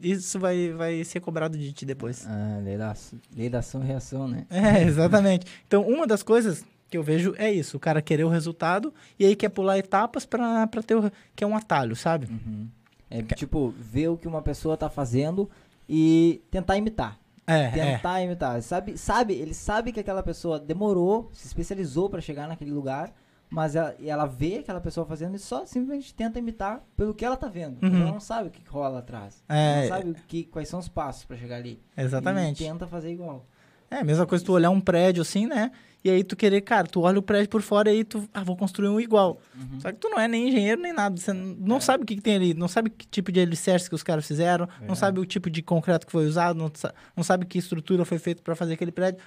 isso 0.00 0.38
vai, 0.38 0.72
vai 0.72 1.04
ser 1.04 1.20
cobrado 1.20 1.58
de 1.58 1.72
ti 1.72 1.84
depois. 1.84 2.26
Ah, 2.26 2.60
lei 2.62 2.78
da, 2.78 2.94
lei 3.36 3.50
da 3.50 3.58
ação 3.58 3.82
e 3.82 3.86
reação, 3.86 4.28
né? 4.28 4.46
É, 4.48 4.82
exatamente. 4.82 5.46
Então, 5.66 5.82
uma 5.82 6.06
das 6.06 6.22
coisas 6.22 6.64
que 6.90 6.96
eu 6.96 7.02
vejo 7.02 7.34
é 7.36 7.52
isso, 7.52 7.76
o 7.76 7.80
cara 7.80 8.00
querer 8.00 8.24
o 8.24 8.28
resultado 8.28 8.92
e 9.18 9.24
aí 9.24 9.36
quer 9.36 9.48
pular 9.50 9.78
etapas 9.78 10.24
para 10.24 10.66
ter 10.86 10.94
o, 10.94 11.10
que 11.34 11.44
é 11.44 11.46
um 11.46 11.56
atalho, 11.56 11.94
sabe? 11.94 12.26
Uhum. 12.26 12.68
É 13.10 13.22
tipo, 13.22 13.74
ver 13.78 14.08
o 14.08 14.16
que 14.16 14.28
uma 14.28 14.42
pessoa 14.42 14.76
tá 14.76 14.88
fazendo 14.88 15.48
e 15.88 16.42
tentar 16.50 16.76
imitar. 16.76 17.18
É, 17.46 17.62
é. 17.62 17.70
tentar 17.70 18.20
é. 18.20 18.24
imitar. 18.24 18.62
Sabe, 18.62 18.98
sabe, 18.98 19.34
ele 19.34 19.54
sabe 19.54 19.92
que 19.92 20.00
aquela 20.00 20.22
pessoa 20.22 20.58
demorou, 20.58 21.30
se 21.32 21.46
especializou 21.46 22.10
para 22.10 22.20
chegar 22.20 22.46
naquele 22.46 22.70
lugar, 22.70 23.14
mas 23.48 23.74
ela, 23.74 23.94
ela 24.04 24.26
vê 24.26 24.58
aquela 24.58 24.80
pessoa 24.80 25.06
fazendo 25.06 25.34
e 25.34 25.38
só 25.38 25.64
simplesmente 25.64 26.14
tenta 26.14 26.38
imitar 26.38 26.82
pelo 26.94 27.14
que 27.14 27.24
ela 27.24 27.36
tá 27.36 27.48
vendo. 27.48 27.82
Uhum. 27.82 28.02
Ela 28.02 28.12
não 28.12 28.20
sabe 28.20 28.48
o 28.48 28.50
que 28.50 28.62
rola 28.68 28.98
atrás. 28.98 29.42
É, 29.48 29.54
ela 29.56 29.80
não 29.80 29.88
sabe 29.88 30.10
o 30.10 30.14
que, 30.26 30.44
quais 30.44 30.68
são 30.68 30.78
os 30.78 30.88
passos 30.88 31.24
para 31.24 31.36
chegar 31.36 31.56
ali. 31.56 31.82
Exatamente. 31.96 32.62
E 32.62 32.66
tenta 32.66 32.86
fazer 32.86 33.10
igual. 33.10 33.46
É, 33.90 33.96
a 33.96 34.04
mesma 34.04 34.26
coisa 34.26 34.44
tu 34.44 34.52
olhar 34.52 34.70
um 34.70 34.80
prédio 34.80 35.22
assim, 35.22 35.46
né? 35.46 35.70
E 36.04 36.10
aí 36.10 36.22
tu 36.22 36.36
querer, 36.36 36.60
cara, 36.60 36.86
tu 36.86 37.00
olha 37.00 37.18
o 37.18 37.22
prédio 37.22 37.48
por 37.48 37.60
fora 37.60 37.90
e 37.90 37.98
aí 37.98 38.04
tu, 38.04 38.28
ah, 38.32 38.44
vou 38.44 38.56
construir 38.56 38.88
um 38.88 39.00
igual. 39.00 39.40
Uhum. 39.56 39.80
Só 39.80 39.90
que 39.90 39.98
tu 39.98 40.08
não 40.08 40.18
é 40.18 40.28
nem 40.28 40.48
engenheiro 40.48 40.80
nem 40.80 40.92
nada. 40.92 41.16
Você 41.16 41.32
não 41.32 41.78
é. 41.78 41.80
sabe 41.80 42.04
o 42.04 42.06
que, 42.06 42.14
que, 42.16 42.22
tem 42.22 42.36
ali, 42.36 42.54
não 42.54 42.68
sabe 42.68 42.88
que 42.88 43.06
tipo 43.06 43.32
de 43.32 43.40
alicerce 43.40 43.88
que 43.88 43.94
os 43.94 44.02
caras 44.02 44.26
fizeram, 44.26 44.68
é. 44.80 44.86
não 44.86 44.94
sabe 44.94 45.18
o 45.18 45.26
tipo 45.26 45.50
de 45.50 45.60
concreto 45.60 46.06
que 46.06 46.12
foi 46.12 46.26
usado, 46.26 46.56
não, 46.56 46.70
não 47.16 47.24
sabe 47.24 47.46
que 47.46 47.58
estrutura 47.58 48.04
foi 48.04 48.18
feita 48.18 48.42
para 48.42 48.54
fazer 48.54 48.74
aquele 48.74 48.92
prédio. 48.92 49.20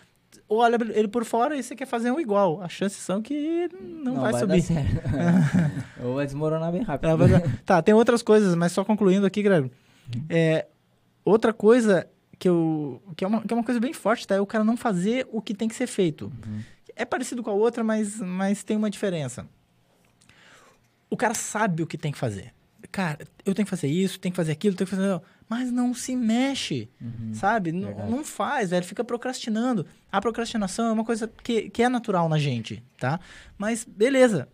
Olha 0.48 0.78
ele 0.94 1.10
por 1.10 1.26
fora 1.26 1.58
e 1.58 1.64
você 1.64 1.76
quer 1.76 1.86
fazer 1.86 2.10
um 2.10 2.20
igual. 2.20 2.62
As 2.62 2.72
chances 2.72 3.00
são 3.00 3.22
que 3.22 3.70
não, 3.82 4.14
não 4.14 4.22
vai, 4.22 4.32
vai, 4.32 4.62
subir. 4.62 4.64
Ou 6.04 6.16
vai 6.16 6.26
desmoronar 6.26 6.72
bem 6.72 6.84
rápido. 6.84 7.10
É, 7.10 7.44
tá, 7.66 7.82
tem 7.82 7.94
outras 7.94 8.22
coisas, 8.22 8.56
mas 8.56 8.72
só 8.72 8.86
concluindo 8.86 9.26
aqui, 9.26 9.44
Greg. 9.44 9.66
Uhum. 9.66 10.26
É, 10.30 10.68
outra 11.26 11.52
coisa 11.52 12.08
que, 12.42 12.50
eu, 12.50 13.00
que, 13.16 13.24
é 13.24 13.28
uma, 13.28 13.42
que 13.42 13.54
é 13.54 13.56
uma 13.56 13.64
coisa 13.64 13.80
bem 13.80 13.94
forte, 13.94 14.26
tá? 14.26 14.34
É 14.34 14.42
o 14.42 14.48
cara 14.48 14.64
não 14.64 14.76
fazer 14.76 15.28
o 15.32 15.40
que 15.40 15.54
tem 15.54 15.68
que 15.68 15.76
ser 15.76 15.86
feito. 15.86 16.26
Uhum. 16.26 16.62
É 16.96 17.06
parecido 17.06 17.44
com 17.44 17.52
a 17.52 17.54
outra, 17.54 17.84
mas, 17.84 18.20
mas 18.20 18.64
tem 18.64 18.76
uma 18.76 18.90
diferença. 18.90 19.48
o 21.10 21.16
cara 21.18 21.34
sabe 21.34 21.84
o 21.84 21.88
que 21.88 21.98
tem 21.98 22.12
que 22.12 22.18
fazer. 22.18 22.52
Cara, 22.92 23.20
eu 23.46 23.54
tenho 23.54 23.66
que 23.66 23.70
fazer 23.70 23.88
isso, 23.88 24.20
tenho 24.20 24.34
que 24.34 24.38
fazer 24.38 24.52
aquilo, 24.54 24.76
tenho 24.76 24.90
que 24.90 24.96
fazer. 24.96 25.22
Mas 25.48 25.72
não 25.72 25.94
se 25.94 26.16
mexe, 26.16 26.90
sabe? 27.34 27.70
N- 27.72 27.86
Verdade. 27.86 28.10
Não 28.12 28.24
faz, 28.24 28.72
velho. 28.72 28.84
Fica 28.86 29.04
procrastinando. 29.04 29.86
A 30.12 30.20
procrastinação 30.20 30.88
é 30.88 30.92
uma 30.92 31.06
coisa 31.06 31.32
que, 31.44 31.70
que 31.70 31.84
é 31.84 31.90
natural 31.90 32.28
na 32.28 32.40
gente, 32.40 32.84
tá? 32.98 33.20
Mas 33.58 33.86
beleza, 33.86 34.48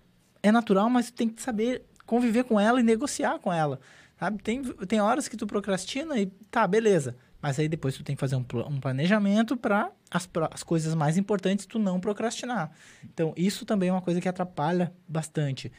é 0.44 0.52
natural, 0.52 0.90
mas 0.90 1.10
tem 1.10 1.30
que 1.30 1.42
saber 1.42 1.84
conviver 2.06 2.44
com 2.44 2.60
ela 2.60 2.80
e 2.80 2.84
negociar 2.84 3.40
com 3.40 3.52
ela, 3.52 3.80
sabe? 4.20 4.42
Tem, 4.44 4.62
tem 4.64 5.00
horas 5.02 5.28
que 5.28 5.38
tu 5.38 5.46
procrastina 5.48 6.18
e 6.20 6.26
tá, 6.52 6.68
beleza. 6.68 7.16
Mas 7.42 7.60
aí 7.60 7.68
depois 7.70 7.96
tu 7.96 8.04
tem 8.04 8.16
que 8.16 8.20
fazer 8.20 8.36
um, 8.36 8.46
um 8.68 8.80
planejamento 8.80 9.56
para 9.56 9.92
as, 10.10 10.28
as 10.52 10.64
coisas 10.64 10.96
mais 10.96 11.18
importantes 11.18 11.66
tu 11.66 11.78
não 11.78 12.00
procrastinar. 12.00 12.72
Então, 13.04 13.34
isso 13.38 13.66
também 13.66 13.90
é 13.90 13.92
uma 13.92 14.02
coisa 14.02 14.20
que 14.20 14.28
atrapalha 14.28 14.92
bastante. 15.08 15.72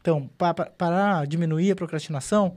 Então, 0.00 0.28
pa- 0.36 0.52
pa- 0.52 0.66
para 0.66 1.24
diminuir 1.24 1.70
a 1.70 1.76
procrastinação, 1.76 2.56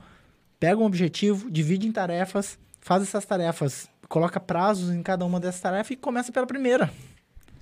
pega 0.60 0.82
um 0.82 0.86
objetivo, 0.86 1.50
divide 1.52 1.88
em 1.88 1.92
tarefas, 1.92 2.58
faz 2.82 3.04
essas 3.04 3.26
tarefas, 3.26 3.88
coloca 4.10 4.40
prazos 4.40 4.90
em 4.90 5.04
cada 5.04 5.24
uma 5.24 5.40
dessas 5.40 5.62
tarefas 5.62 5.92
e 5.92 5.96
começa 5.96 6.32
pela 6.32 6.48
primeira. 6.48 6.92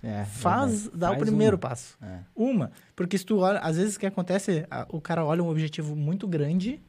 É, 0.02 0.24
Faz, 0.26 0.84
verdade. 0.84 0.98
dá 0.98 1.08
o 1.12 1.14
Faz 1.16 1.24
primeiro 1.24 1.56
uma. 1.56 1.60
passo. 1.62 1.98
É. 2.02 2.20
Uma, 2.36 2.72
porque 2.96 3.18
se 3.18 3.26
tu 3.26 3.40
olha, 3.40 3.60
às 3.60 3.76
vezes 3.76 3.96
o 3.96 4.00
que 4.00 4.06
acontece, 4.06 4.66
a- 4.72 4.86
o 4.90 5.02
cara 5.02 5.26
olha 5.26 5.44
um 5.44 5.50
objetivo 5.50 5.96
muito 5.96 6.28
grande 6.28 6.80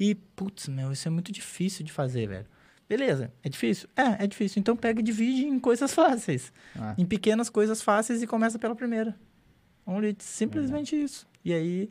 e, 0.00 0.14
putz, 0.14 0.66
meu, 0.68 0.90
isso 0.90 1.06
é 1.06 1.10
muito 1.10 1.30
difícil 1.30 1.84
de 1.84 1.92
fazer, 1.92 2.26
velho. 2.28 2.46
Beleza, 2.88 3.32
é 3.42 3.48
difícil? 3.48 3.88
É, 3.96 4.24
é 4.24 4.26
difícil. 4.26 4.60
Então 4.60 4.76
pega 4.76 5.00
e 5.00 5.02
divide 5.02 5.44
em 5.44 5.58
coisas 5.58 5.92
fáceis. 5.92 6.52
Ah, 6.78 6.94
Em 6.96 7.04
pequenas 7.04 7.50
coisas 7.50 7.82
fáceis 7.82 8.22
e 8.22 8.26
começa 8.26 8.58
pela 8.58 8.76
primeira. 8.76 9.16
Only, 9.84 10.16
simplesmente 10.20 10.94
isso. 11.00 11.26
E 11.44 11.52
aí, 11.52 11.90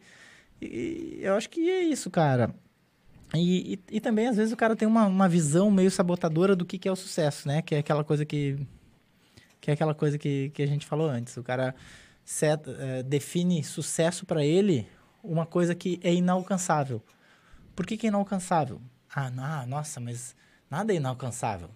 e- 0.62 1.20
eu 1.22 1.36
acho 1.36 1.50
que 1.50 1.70
é 1.70 1.82
isso, 1.84 2.10
cara. 2.10 2.54
E, 3.34 3.74
e, 3.74 3.98
e 3.98 4.00
também, 4.00 4.28
às 4.28 4.38
vezes, 4.38 4.54
o 4.54 4.58
cara 4.58 4.76
tem 4.76 4.88
uma, 4.88 5.06
uma 5.06 5.28
visão 5.28 5.70
meio 5.70 5.92
sabotadora 5.92 6.56
do 6.56 6.66
que, 6.66 6.78
que 6.78 6.88
é 6.88 6.92
o 6.92 6.96
sucesso, 6.96 7.48
né? 7.48 7.62
Que 7.62 7.76
é 7.76 7.80
aquela 7.80 8.04
coisa 8.04 8.26
que. 8.26 8.58
Que 9.60 9.72
é 9.72 9.74
aquela 9.74 9.96
coisa 9.96 10.18
que, 10.18 10.52
que 10.52 10.62
a 10.62 10.68
gente 10.68 10.86
falou 10.86 11.10
antes. 11.10 11.36
O 11.38 11.44
cara 11.44 11.74
set, 12.24 12.62
eh, 12.68 13.04
define 13.04 13.64
sucesso 13.64 14.26
para 14.26 14.46
ele 14.46 14.88
uma 15.24 15.46
coisa 15.46 15.74
que 15.74 16.00
é 16.04 16.14
inalcançável. 16.14 17.02
Por 17.76 17.86
que, 17.86 17.98
que 17.98 18.06
é 18.08 18.10
inalcançável? 18.10 18.80
Ah, 19.14 19.30
não, 19.32 19.66
nossa, 19.66 20.00
mas 20.00 20.36
nada 20.70 20.94
é 20.94 20.96
inalcançável. 20.96 21.70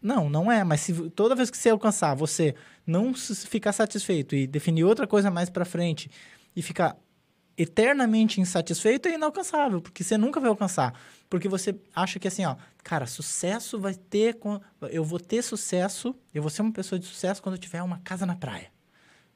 Não, 0.00 0.28
não 0.28 0.52
é, 0.52 0.62
mas 0.62 0.82
se 0.82 1.10
toda 1.10 1.34
vez 1.34 1.50
que 1.50 1.56
você 1.56 1.70
alcançar, 1.70 2.14
você 2.14 2.54
não 2.86 3.14
ficar 3.14 3.72
satisfeito 3.72 4.36
e 4.36 4.46
definir 4.46 4.84
outra 4.84 5.06
coisa 5.06 5.30
mais 5.30 5.48
para 5.48 5.64
frente 5.64 6.10
e 6.54 6.60
ficar 6.60 6.96
eternamente 7.56 8.40
insatisfeito 8.40 9.08
é 9.08 9.14
inalcançável, 9.14 9.80
porque 9.80 10.04
você 10.04 10.18
nunca 10.18 10.40
vai 10.40 10.50
alcançar. 10.50 10.92
Porque 11.30 11.48
você 11.48 11.74
acha 11.94 12.18
que 12.18 12.28
assim, 12.28 12.44
ó, 12.44 12.56
cara, 12.82 13.06
sucesso 13.06 13.78
vai 13.80 13.94
ter. 13.94 14.38
Eu 14.90 15.04
vou 15.04 15.18
ter 15.18 15.42
sucesso, 15.42 16.14
eu 16.34 16.42
vou 16.42 16.50
ser 16.50 16.62
uma 16.62 16.72
pessoa 16.72 16.98
de 16.98 17.06
sucesso 17.06 17.42
quando 17.42 17.54
eu 17.54 17.60
tiver 17.60 17.82
uma 17.82 17.98
casa 17.98 18.26
na 18.26 18.36
praia. 18.36 18.70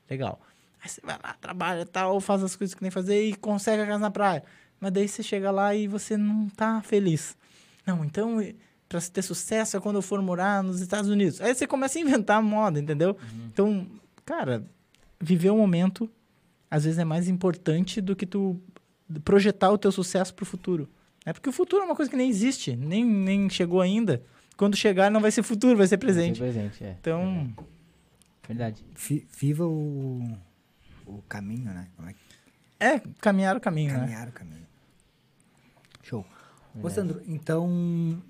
Legal. 0.08 0.40
Aí 0.82 0.88
você 0.88 1.00
vai 1.02 1.18
lá, 1.22 1.34
trabalha 1.40 1.86
tal, 1.86 2.20
faz 2.20 2.42
as 2.42 2.54
coisas 2.54 2.74
que 2.74 2.80
tem 2.80 2.88
que 2.90 2.94
fazer 2.94 3.24
e 3.24 3.34
consegue 3.34 3.82
a 3.82 3.86
casa 3.86 3.98
na 4.00 4.10
praia. 4.10 4.44
Mas 4.78 4.92
daí 4.92 5.08
você 5.08 5.22
chega 5.22 5.50
lá 5.50 5.74
e 5.74 5.88
você 5.88 6.16
não 6.16 6.48
tá 6.48 6.80
feliz. 6.82 7.36
Não, 7.84 8.04
então, 8.04 8.38
para 8.88 9.00
ter 9.00 9.22
sucesso 9.22 9.76
é 9.76 9.80
quando 9.80 9.96
eu 9.96 10.02
for 10.02 10.20
morar 10.22 10.62
nos 10.62 10.80
Estados 10.80 11.10
Unidos. 11.10 11.40
Aí 11.40 11.54
você 11.54 11.66
começa 11.66 11.98
a 11.98 12.02
inventar 12.02 12.42
moda, 12.42 12.80
entendeu? 12.80 13.16
Então, 13.52 13.86
cara, 14.24 14.64
viver 15.20 15.50
o 15.50 15.56
momento 15.56 16.10
às 16.70 16.84
vezes 16.84 16.98
é 16.98 17.04
mais 17.04 17.28
importante 17.28 18.00
do 18.00 18.14
que 18.16 18.26
tu 18.26 18.60
projetar 19.24 19.70
o 19.70 19.78
teu 19.78 19.90
sucesso 19.92 20.34
pro 20.34 20.44
futuro. 20.46 20.88
É 21.24 21.32
porque 21.32 21.48
o 21.48 21.52
futuro 21.52 21.82
é 21.82 21.84
uma 21.86 21.96
coisa 21.96 22.10
que 22.10 22.16
nem 22.16 22.28
existe, 22.30 22.74
nem, 22.76 23.04
nem 23.04 23.48
chegou 23.50 23.80
ainda. 23.80 24.22
Quando 24.56 24.76
chegar 24.76 25.10
não 25.10 25.20
vai 25.20 25.30
ser 25.30 25.42
futuro, 25.42 25.76
vai 25.76 25.86
ser 25.86 25.98
presente. 25.98 26.40
Vai 26.40 26.48
ser 26.52 26.58
presente, 26.58 26.84
é. 26.84 26.96
Então, 27.00 27.52
Verdade. 28.46 28.84
Vi- 28.96 29.26
Viva 29.38 29.66
o, 29.66 30.22
o 31.06 31.22
caminho, 31.28 31.66
né? 31.72 31.88
Como 31.96 32.08
é 32.08 32.12
que 32.14 32.18
é 32.80 33.00
caminhar 33.20 33.56
o 33.56 33.60
caminho, 33.60 33.92
né? 33.92 34.00
caminhar 34.00 34.28
o 34.28 34.32
caminho. 34.32 34.66
Show. 36.02 36.20
Ô, 36.20 36.24
Verdade. 36.88 36.94
Sandro, 36.94 37.22
então. 37.26 38.22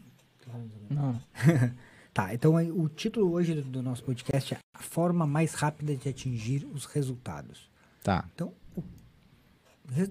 Não, 0.90 1.20
Tá, 2.18 2.34
então 2.34 2.56
o 2.56 2.88
título 2.88 3.30
hoje 3.30 3.60
do, 3.62 3.80
nosso 3.80 4.02
podcast 4.02 4.54
é 4.54 4.58
A 4.74 4.82
Forma 4.82 5.24
Mais 5.24 5.54
Rápida 5.54 5.94
de 5.94 6.08
Atingir 6.08 6.66
os 6.74 6.84
Resultados. 6.84 7.70
Tá. 8.02 8.28
Então, 8.34 8.52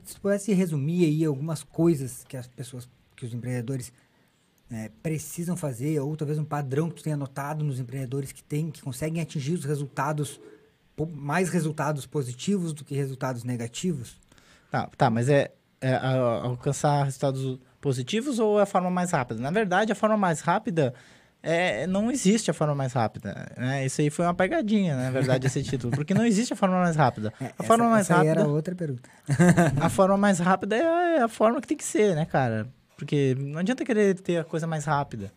se 0.06 0.20
pudesse 0.20 0.54
resumir 0.54 1.06
aí 1.06 1.26
algumas 1.26 1.64
coisas 1.64 2.24
que 2.24 2.38
as 2.38 2.48
pessoas, 2.48 2.88
que 3.16 3.26
os 3.26 3.34
empreendedores 3.34 3.92
eh, 4.72 4.90
precisam 5.04 5.58
fazer, 5.58 6.00
ou 6.00 6.16
talvez 6.16 6.40
um 6.40 6.46
padrão 6.46 6.90
que 6.90 6.96
tu 6.96 7.04
tenha 7.04 7.18
notado 7.18 7.64
nos 7.64 7.80
empreendedores 7.80 8.32
que 8.32 8.44
tem, 8.44 8.72
que 8.72 8.82
conseguem 8.82 9.22
atingir 9.22 9.54
os 9.54 9.66
resultados, 9.66 10.40
mais 11.14 11.50
resultados 11.50 12.06
positivos 12.06 12.74
do 12.74 12.86
que 12.86 12.96
resultados 12.96 13.44
negativos. 13.44 14.18
Tá, 14.72 14.90
tá 14.98 15.10
mas 15.10 15.28
é, 15.30 15.52
é 15.82 15.94
a- 15.94 16.44
alcançar 16.44 17.04
resultados 17.04 17.60
positivos 17.82 18.40
ou 18.40 18.60
é 18.60 18.64
a 18.64 18.66
forma 18.66 18.90
mais 18.90 19.12
rápida? 19.12 19.40
Na 19.42 19.52
verdade, 19.52 19.92
a 19.92 19.96
forma 19.96 20.18
mais 20.18 20.42
rápida 20.42 20.94
é, 21.44 21.86
não 21.88 22.10
existe 22.12 22.50
a 22.52 22.54
forma 22.54 22.74
mais 22.76 22.94
rápida. 22.94 23.52
Né? 23.56 23.86
Isso 23.86 24.02
aí 24.02 24.10
foi 24.10 24.26
uma 24.26 24.34
pegadinha, 24.34 24.96
na 24.96 25.12
verdade, 25.12 25.48
esse 25.48 25.62
título. 25.64 25.96
Porque 25.96 26.14
não 26.14 26.26
existe 26.26 26.54
a 26.54 26.56
forma 26.56 26.80
mais 26.80 26.96
rápida. 26.96 27.32
É, 27.40 27.46
A 27.46 27.48
essa- 27.48 27.64
forma 27.64 27.90
mais 27.90 28.08
rápida. 28.08 28.32
era 28.32 28.48
outra 28.48 28.76
pergunta. 28.76 29.10
a 29.80 29.90
forma 29.90 30.18
mais 30.18 30.40
rápida 30.40 30.76
é 30.76 31.22
a 31.22 31.28
forma 31.28 31.62
que 31.62 31.68
tem 31.68 31.78
que 31.78 31.84
ser, 31.86 32.16
né, 32.16 32.26
cara? 32.26 32.68
Porque 32.98 33.36
não 33.40 33.60
adianta 33.60 33.86
querer 33.86 34.20
ter 34.20 34.38
a 34.38 34.44
coisa 34.44 34.66
mais 34.66 34.86
rápida. 34.86 35.32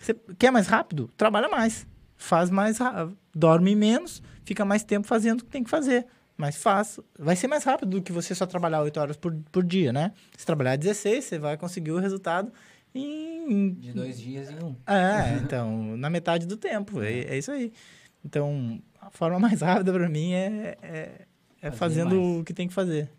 Você 0.00 0.14
quer 0.38 0.50
mais 0.52 0.68
rápido? 0.68 1.10
Trabalha 1.16 1.48
mais. 1.48 1.84
Faz 2.16 2.50
mais 2.50 2.78
rápido. 2.78 3.16
Dorme 3.34 3.74
menos, 3.74 4.22
fica 4.44 4.64
mais 4.64 4.84
tempo 4.84 5.06
fazendo 5.06 5.40
o 5.40 5.44
que 5.44 5.50
tem 5.50 5.64
que 5.64 5.70
fazer. 5.70 6.06
Mas 6.38 6.56
faz. 6.56 7.00
Vai 7.18 7.34
ser 7.34 7.48
mais 7.48 7.64
rápido 7.64 7.90
do 7.90 8.02
que 8.02 8.12
você 8.12 8.32
só 8.32 8.46
trabalhar 8.46 8.80
8 8.82 9.00
horas 9.00 9.16
por, 9.16 9.34
por 9.50 9.64
dia, 9.64 9.92
né? 9.92 10.12
Se 10.36 10.46
trabalhar 10.46 10.76
16, 10.76 11.24
você 11.24 11.38
vai 11.38 11.56
conseguir 11.56 11.90
o 11.90 11.98
resultado 11.98 12.52
em. 12.94 13.72
de 13.74 13.92
dois 13.92 14.20
dias 14.20 14.48
em 14.48 14.62
um. 14.64 14.76
É, 14.86 15.34
então, 15.42 15.96
na 15.96 16.08
metade 16.08 16.46
do 16.46 16.56
tempo. 16.56 17.02
É, 17.02 17.12
é 17.22 17.38
isso 17.38 17.50
aí. 17.50 17.72
Então, 18.24 18.80
a 19.00 19.10
forma 19.10 19.38
mais 19.40 19.60
rápida 19.62 19.92
pra 19.92 20.08
mim 20.08 20.32
é, 20.32 20.76
é, 20.80 21.10
é 21.60 21.70
fazendo 21.72 22.14
mais. 22.14 22.40
o 22.40 22.44
que 22.44 22.54
tem 22.54 22.68
que 22.68 22.74
fazer. 22.74 23.10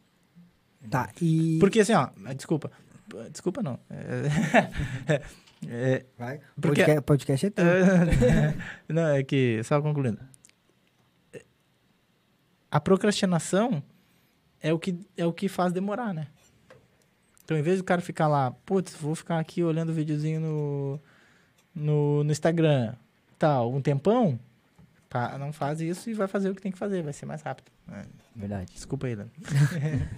Tá, 0.89 1.09
e... 1.21 1.57
Porque 1.59 1.81
assim, 1.81 1.93
ó, 1.93 2.07
desculpa. 2.33 2.71
Desculpa 3.31 3.61
não. 3.61 3.77
É, 3.89 5.21
é, 5.67 6.05
Vai, 6.17 6.39
porque- 6.55 6.85
podcast, 6.85 7.01
podcast 7.01 7.45
é 7.47 7.49
teu. 7.49 7.65
é, 7.65 8.55
não, 8.87 9.07
é 9.09 9.23
que, 9.23 9.61
só 9.65 9.81
concluindo. 9.81 10.19
A 12.71 12.79
procrastinação 12.79 13.81
é 14.61 14.73
o 14.73 14.79
que, 14.79 14.99
é 15.17 15.25
o 15.25 15.33
que 15.33 15.47
faz 15.47 15.73
demorar, 15.73 16.13
né? 16.13 16.27
Então, 17.43 17.57
em 17.57 17.61
vez 17.61 17.79
do 17.79 17.83
cara 17.83 18.01
ficar 18.01 18.27
lá, 18.27 18.51
putz, 18.65 18.93
vou 18.93 19.15
ficar 19.15 19.39
aqui 19.39 19.63
olhando 19.63 19.89
o 19.89 19.93
videozinho 19.93 20.39
no, 20.39 20.99
no, 21.73 22.23
no 22.23 22.31
Instagram, 22.31 22.93
tal, 23.39 23.73
um 23.73 23.81
tempão, 23.81 24.39
não 25.39 25.51
faz 25.51 25.81
isso 25.81 26.09
e 26.09 26.13
vai 26.13 26.27
fazer 26.27 26.51
o 26.51 26.55
que 26.55 26.61
tem 26.61 26.71
que 26.71 26.77
fazer, 26.77 27.01
vai 27.01 27.13
ser 27.13 27.25
mais 27.25 27.41
rápido. 27.41 27.71
É, 27.91 28.05
Verdade. 28.35 28.71
desculpa 28.71 29.07
aí, 29.07 29.15
Leandro. 29.15 29.33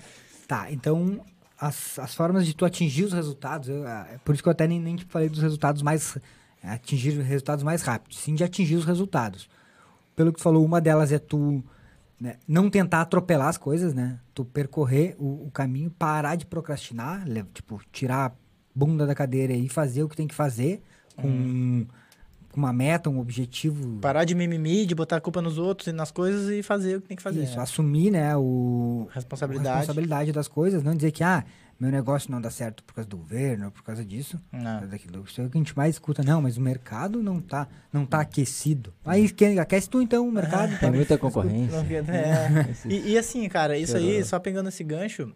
Tá, 0.48 0.70
então 0.70 1.24
as, 1.58 1.98
as 1.98 2.14
formas 2.14 2.46
de 2.46 2.54
tu 2.54 2.66
atingir 2.66 3.06
os 3.06 3.14
resultados, 3.14 3.70
eu, 3.70 3.88
ah, 3.88 4.06
é 4.12 4.18
por 4.18 4.34
isso 4.34 4.44
que 4.44 4.50
eu 4.50 4.52
até 4.52 4.68
nem, 4.68 4.82
nem 4.82 4.98
te 4.98 5.06
falei 5.06 5.30
dos 5.30 5.42
resultados 5.42 5.82
mais. 5.82 6.18
é, 6.62 6.72
atingir 6.72 7.18
os 7.18 7.26
resultados 7.26 7.64
mais 7.64 7.84
rápidos, 7.84 8.20
sim 8.20 8.36
de 8.36 8.44
atingir 8.44 8.76
os 8.76 8.84
resultados. 8.84 9.48
Pelo 10.14 10.34
que 10.34 10.40
tu 10.40 10.44
falou, 10.44 10.66
uma 10.66 10.82
delas 10.82 11.14
é 11.14 11.20
tu 11.20 11.64
né, 12.22 12.36
não 12.48 12.70
tentar 12.70 13.02
atropelar 13.02 13.48
as 13.48 13.58
coisas, 13.58 13.96
né? 13.96 14.20
Tu 14.32 14.46
percorrer 14.46 15.16
o, 15.18 15.48
o 15.48 15.52
caminho, 15.52 15.90
parar 15.90 16.36
de 16.36 16.46
procrastinar, 16.46 17.26
tipo, 17.52 17.82
tirar 17.92 18.28
a 18.28 18.32
bunda 18.76 19.08
da 19.08 19.16
cadeira 19.16 19.54
e 19.54 19.68
fazer 19.68 20.04
o 20.04 20.08
que 20.08 20.16
tem 20.16 20.28
que 20.28 20.36
fazer 20.36 20.84
com 21.16 21.28
com 21.28 21.88
uma 22.56 22.74
meta, 22.74 23.10
um 23.10 23.20
objetivo. 23.20 23.98
Parar 24.00 24.24
de 24.26 24.36
mimimi, 24.36 24.86
de 24.86 24.94
botar 24.96 25.18
a 25.18 25.22
culpa 25.22 25.42
nos 25.42 25.58
outros 25.58 25.88
e 25.88 25.92
nas 25.92 26.12
coisas 26.12 26.50
e 26.50 26.62
fazer 26.62 26.98
o 26.98 27.02
que 27.02 27.08
tem 27.08 27.18
que 27.18 27.24
fazer. 27.24 27.44
Isso, 27.44 27.56
né? 27.58 27.64
assumir, 27.64 28.12
né, 28.12 28.36
o, 28.36 29.08
Responsabilidade. 29.12 29.70
a 29.70 29.78
responsabilidade 29.78 30.32
das 30.32 30.48
coisas, 30.48 30.84
não 30.84 30.96
dizer 30.96 31.12
que, 31.12 31.24
ah, 31.24 31.44
meu 31.80 31.90
negócio 31.90 32.30
não 32.30 32.40
dá 32.40 32.52
certo 32.52 32.84
por 32.84 32.94
causa 32.94 33.10
do 33.10 33.18
governo, 33.18 33.66
ou 33.66 33.72
por 33.72 33.82
causa 33.84 34.06
disso, 34.06 34.40
Não. 34.52 34.88
daquilo. 34.88 35.24
Isso 35.28 35.42
é 35.42 35.46
o 35.46 35.50
que 35.50 35.58
a 35.58 35.62
gente 35.62 35.76
mais 35.76 35.96
escuta. 35.96 36.22
Não, 36.24 36.40
mas 36.40 36.56
o 36.56 36.62
mercado 36.62 37.24
não 37.24 37.42
tá, 37.42 37.68
não 37.92 38.06
tá 38.06 38.22
aquecido. 38.22 38.94
Aí, 39.04 39.28
quem 39.30 39.58
aquece 39.58 39.90
tu, 39.90 40.00
então, 40.00 40.28
o 40.28 40.32
mercado. 40.32 40.78
Tem 40.80 40.92
muita 40.92 41.18
concorrência. 41.18 41.84
Fica- 41.84 42.12
é. 42.12 42.76
E, 42.88 43.14
e 43.14 43.18
assim, 43.18 43.50
cara, 43.50 43.78
isso 43.80 43.98
aí, 43.98 44.24
só 44.24 44.38
pegando 44.40 44.70
esse 44.70 44.84
gancho, 44.84 45.34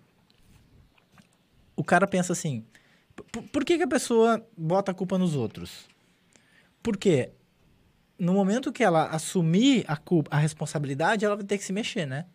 o 1.76 1.84
cara 1.84 2.06
pensa 2.06 2.32
assim, 2.34 2.64
por, 3.32 3.42
por 3.44 3.66
que, 3.66 3.78
que 3.78 3.84
a 3.84 3.88
pessoa 3.88 4.46
bota 4.56 4.92
a 4.92 4.94
culpa 4.94 5.18
nos 5.18 5.36
outros? 5.36 5.86
Porque 6.86 7.32
no 8.20 8.32
momento 8.32 8.72
que 8.72 8.84
ela 8.84 9.08
assumir 9.08 9.84
a 9.88 9.98
culpa, 9.98 10.30
a 10.30 10.38
responsabilidade, 10.38 11.26
ela 11.26 11.36
vai 11.36 11.44
ter 11.44 11.58
que 11.58 11.64
se 11.64 11.74
mexer, 11.74 12.06
né? 12.06 12.28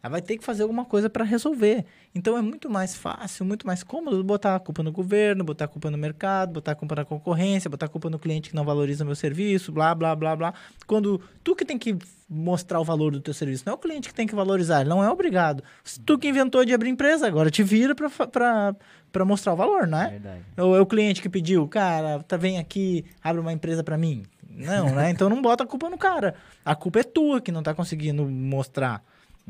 Ela 0.00 0.12
vai 0.12 0.22
ter 0.22 0.38
que 0.38 0.44
fazer 0.44 0.62
alguma 0.62 0.84
coisa 0.84 1.10
para 1.10 1.24
resolver. 1.24 1.84
Então 2.14 2.38
é 2.38 2.40
muito 2.40 2.70
mais 2.70 2.94
fácil, 2.94 3.44
muito 3.44 3.66
mais 3.66 3.82
cômodo 3.82 4.22
botar 4.22 4.54
a 4.54 4.60
culpa 4.60 4.82
no 4.82 4.92
governo, 4.92 5.42
botar 5.42 5.64
a 5.64 5.68
culpa 5.68 5.90
no 5.90 5.98
mercado, 5.98 6.52
botar 6.52 6.72
a 6.72 6.74
culpa 6.74 6.94
na 6.94 7.04
concorrência, 7.04 7.68
botar 7.68 7.86
a 7.86 7.88
culpa 7.88 8.08
no 8.08 8.18
cliente 8.18 8.50
que 8.50 8.56
não 8.56 8.64
valoriza 8.64 9.02
o 9.02 9.06
meu 9.06 9.16
serviço, 9.16 9.72
blá, 9.72 9.94
blá, 9.94 10.14
blá, 10.14 10.36
blá. 10.36 10.54
Quando 10.86 11.20
tu 11.42 11.56
que 11.56 11.64
tem 11.64 11.76
que 11.76 11.96
mostrar 12.30 12.78
o 12.78 12.84
valor 12.84 13.10
do 13.10 13.20
teu 13.20 13.34
serviço, 13.34 13.64
não 13.66 13.72
é 13.72 13.74
o 13.74 13.78
cliente 13.78 14.08
que 14.08 14.14
tem 14.14 14.26
que 14.26 14.34
valorizar, 14.34 14.82
ele 14.82 14.90
não 14.90 15.02
é 15.02 15.10
obrigado. 15.10 15.64
Se 15.82 15.98
tu 15.98 16.16
que 16.16 16.28
inventou 16.28 16.64
de 16.64 16.72
abrir 16.72 16.90
empresa, 16.90 17.26
agora 17.26 17.50
te 17.50 17.64
vira 17.64 17.94
para 17.94 19.24
mostrar 19.24 19.52
o 19.52 19.56
valor, 19.56 19.86
não 19.86 20.00
é? 20.00 20.10
Verdade. 20.10 20.42
Ou 20.58 20.76
é 20.76 20.80
o 20.80 20.86
cliente 20.86 21.20
que 21.20 21.28
pediu, 21.28 21.66
cara, 21.66 22.22
tá, 22.22 22.36
vem 22.36 22.58
aqui, 22.58 23.04
abre 23.22 23.40
uma 23.40 23.52
empresa 23.52 23.82
para 23.82 23.98
mim. 23.98 24.22
Não, 24.48 24.94
né? 24.94 25.10
Então 25.10 25.28
não 25.28 25.42
bota 25.42 25.64
a 25.64 25.66
culpa 25.66 25.88
no 25.90 25.98
cara. 25.98 26.34
A 26.64 26.74
culpa 26.74 27.00
é 27.00 27.02
tua 27.02 27.40
que 27.40 27.52
não 27.52 27.62
tá 27.62 27.74
conseguindo 27.74 28.24
mostrar. 28.24 29.02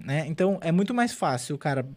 Né? 0.05 0.27
Então, 0.27 0.59
é 0.63 0.73
muito 0.73 0.95
mais 0.95 1.13
fácil 1.13 1.57
o 1.57 1.59
cara 1.59 1.89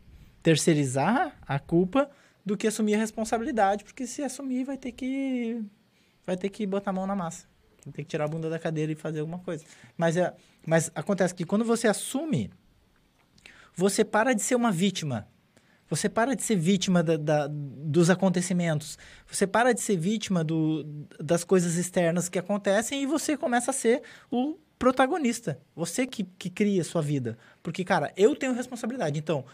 terceirizar 0.43 1.37
a 1.47 1.59
culpa 1.59 2.09
do 2.45 2.57
que 2.57 2.67
assumir 2.67 2.95
a 2.95 2.97
responsabilidade, 2.97 3.83
porque 3.83 4.07
se 4.07 4.23
assumir 4.23 4.63
vai 4.63 4.77
ter 4.77 4.91
que 4.91 5.63
vai 6.25 6.35
ter 6.35 6.49
que 6.49 6.65
botar 6.65 6.91
a 6.91 6.93
mão 6.93 7.05
na 7.05 7.15
massa. 7.15 7.45
Vai 7.85 7.93
ter 7.93 8.03
que 8.03 8.09
tirar 8.09 8.25
a 8.25 8.27
bunda 8.27 8.49
da 8.49 8.59
cadeira 8.59 8.91
e 8.91 8.95
fazer 8.95 9.19
alguma 9.19 9.39
coisa. 9.39 9.63
Mas, 9.97 10.17
é, 10.17 10.33
mas 10.65 10.91
acontece 10.93 11.33
que 11.33 11.45
quando 11.45 11.65
você 11.65 11.87
assume, 11.87 12.51
você 13.75 14.03
para 14.03 14.33
de 14.33 14.41
ser 14.41 14.55
uma 14.55 14.71
vítima. 14.71 15.27
Você 15.89 16.07
para 16.07 16.35
de 16.35 16.43
ser 16.43 16.55
vítima 16.55 17.03
da, 17.03 17.17
da, 17.17 17.47
dos 17.49 18.09
acontecimentos. 18.09 18.97
Você 19.27 19.45
para 19.45 19.73
de 19.73 19.81
ser 19.81 19.97
vítima 19.97 20.43
do, 20.43 20.83
das 21.19 21.43
coisas 21.43 21.75
externas 21.75 22.29
que 22.29 22.39
acontecem 22.39 23.03
e 23.03 23.05
você 23.05 23.35
começa 23.35 23.71
a 23.71 23.73
ser 23.73 24.01
o 24.29 24.57
protagonista. 24.81 25.59
Você 25.75 26.07
que, 26.07 26.23
que 26.23 26.49
cria 26.49 26.81
a 26.81 26.83
sua 26.83 27.03
vida. 27.03 27.37
Porque, 27.61 27.83
cara, 27.83 28.11
eu 28.17 28.35
tenho 28.35 28.51
responsabilidade. 28.51 29.19
Então, 29.19 29.45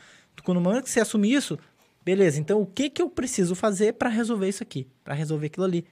quando 0.41 0.59
no 0.59 0.63
momento 0.63 0.85
que 0.85 0.89
você 0.89 1.01
assumir 1.01 1.33
isso, 1.33 1.59
beleza, 2.01 2.39
então 2.39 2.61
o 2.61 2.65
que, 2.65 2.89
que 2.89 3.01
eu 3.01 3.09
preciso 3.09 3.53
fazer 3.53 3.95
para 3.95 4.07
resolver 4.07 4.47
isso 4.47 4.63
aqui? 4.63 4.87
Para 5.03 5.13
resolver 5.13 5.47
aquilo 5.47 5.65
ali? 5.65 5.85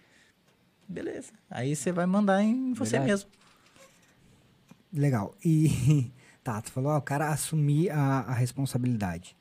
Beleza. 0.87 1.33
Aí 1.49 1.75
você 1.75 1.91
vai 1.91 2.05
mandar 2.05 2.41
em 2.41 2.71
você 2.71 2.91
Verdade. 2.91 3.11
mesmo. 3.11 3.29
Legal. 4.93 5.35
E 5.43 6.09
tá, 6.41 6.61
tu 6.61 6.71
falou, 6.71 6.93
ó, 6.93 6.97
o 6.97 7.01
cara 7.01 7.27
assumir 7.27 7.89
a, 7.89 8.19
a 8.21 8.33
responsabilidade. 8.33 9.35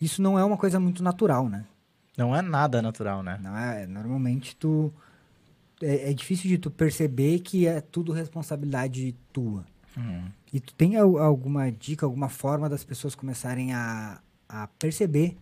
Isso 0.00 0.22
não 0.22 0.38
é 0.38 0.44
uma 0.44 0.56
coisa 0.56 0.78
muito 0.78 1.02
natural, 1.02 1.48
né? 1.48 1.64
Não 2.16 2.36
é 2.36 2.40
nada 2.40 2.80
natural, 2.80 3.20
né? 3.24 3.36
Não 3.42 3.58
é, 3.58 3.84
normalmente 3.84 4.54
tu 4.54 4.94
é, 5.84 6.10
é 6.10 6.12
difícil 6.14 6.48
de 6.48 6.58
tu 6.58 6.70
perceber 6.70 7.40
que 7.40 7.66
é 7.66 7.80
tudo 7.80 8.12
responsabilidade 8.12 9.14
tua. 9.32 9.64
Hum. 9.96 10.24
E 10.52 10.60
tu 10.60 10.74
tem 10.74 10.96
al- 10.96 11.18
alguma 11.18 11.70
dica, 11.70 12.04
alguma 12.06 12.28
forma 12.28 12.68
das 12.68 12.82
pessoas 12.84 13.14
começarem 13.14 13.72
a, 13.72 14.20
a 14.48 14.66
perceber 14.78 15.36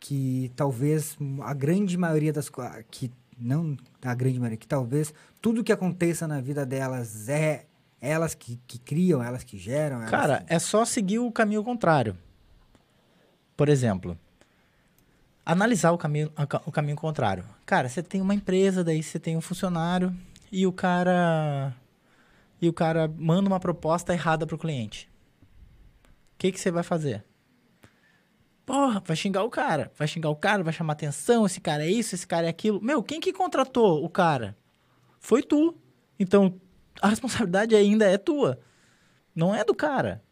que 0.00 0.50
talvez 0.56 1.16
a 1.42 1.54
grande 1.54 1.96
maioria 1.96 2.32
das 2.32 2.50
que 2.90 3.10
não 3.38 3.76
a 4.02 4.14
grande 4.14 4.38
maioria, 4.38 4.56
que 4.58 4.66
talvez 4.66 5.12
tudo 5.40 5.62
que 5.64 5.72
aconteça 5.72 6.26
na 6.28 6.40
vida 6.40 6.64
delas 6.66 7.28
é 7.28 7.66
elas 8.00 8.34
que, 8.34 8.58
que 8.66 8.78
criam, 8.78 9.22
elas 9.22 9.44
que 9.44 9.56
geram. 9.58 9.96
elas 9.98 10.10
Cara, 10.10 10.38
que- 10.42 10.52
é 10.54 10.58
só 10.58 10.84
seguir 10.84 11.18
o 11.20 11.30
caminho 11.30 11.62
contrário. 11.62 12.16
Por 13.56 13.68
exemplo, 13.68 14.18
analisar 15.44 15.92
o 15.92 15.98
caminho, 15.98 16.32
o 16.64 16.72
caminho 16.72 16.96
contrário. 16.96 17.44
Cara, 17.66 17.88
você 17.88 18.02
tem 18.02 18.20
uma 18.20 18.34
empresa, 18.34 18.84
daí 18.84 19.02
você 19.02 19.18
tem 19.18 19.36
um 19.36 19.40
funcionário 19.40 20.14
e 20.50 20.66
o 20.66 20.72
cara 20.72 21.74
e 22.60 22.68
o 22.68 22.72
cara 22.72 23.08
manda 23.16 23.48
uma 23.48 23.58
proposta 23.58 24.12
errada 24.12 24.46
pro 24.46 24.58
cliente. 24.58 25.10
O 26.34 26.38
que 26.38 26.52
que 26.52 26.60
você 26.60 26.70
vai 26.70 26.82
fazer? 26.82 27.24
Porra, 28.64 29.02
vai 29.04 29.16
xingar 29.16 29.42
o 29.42 29.50
cara, 29.50 29.90
vai 29.96 30.06
xingar 30.06 30.30
o 30.30 30.36
cara, 30.36 30.62
vai 30.62 30.72
chamar 30.72 30.92
atenção, 30.92 31.44
esse 31.44 31.60
cara 31.60 31.84
é 31.84 31.90
isso, 31.90 32.14
esse 32.14 32.26
cara 32.26 32.46
é 32.46 32.50
aquilo. 32.50 32.80
Meu, 32.80 33.02
quem 33.02 33.20
que 33.20 33.32
contratou 33.32 34.04
o 34.04 34.08
cara? 34.08 34.56
Foi 35.18 35.42
tu. 35.42 35.76
Então, 36.18 36.60
a 37.00 37.08
responsabilidade 37.08 37.74
ainda 37.74 38.04
é 38.04 38.16
tua. 38.16 38.60
Não 39.34 39.54
é 39.54 39.64
do 39.64 39.74
cara. 39.74 40.22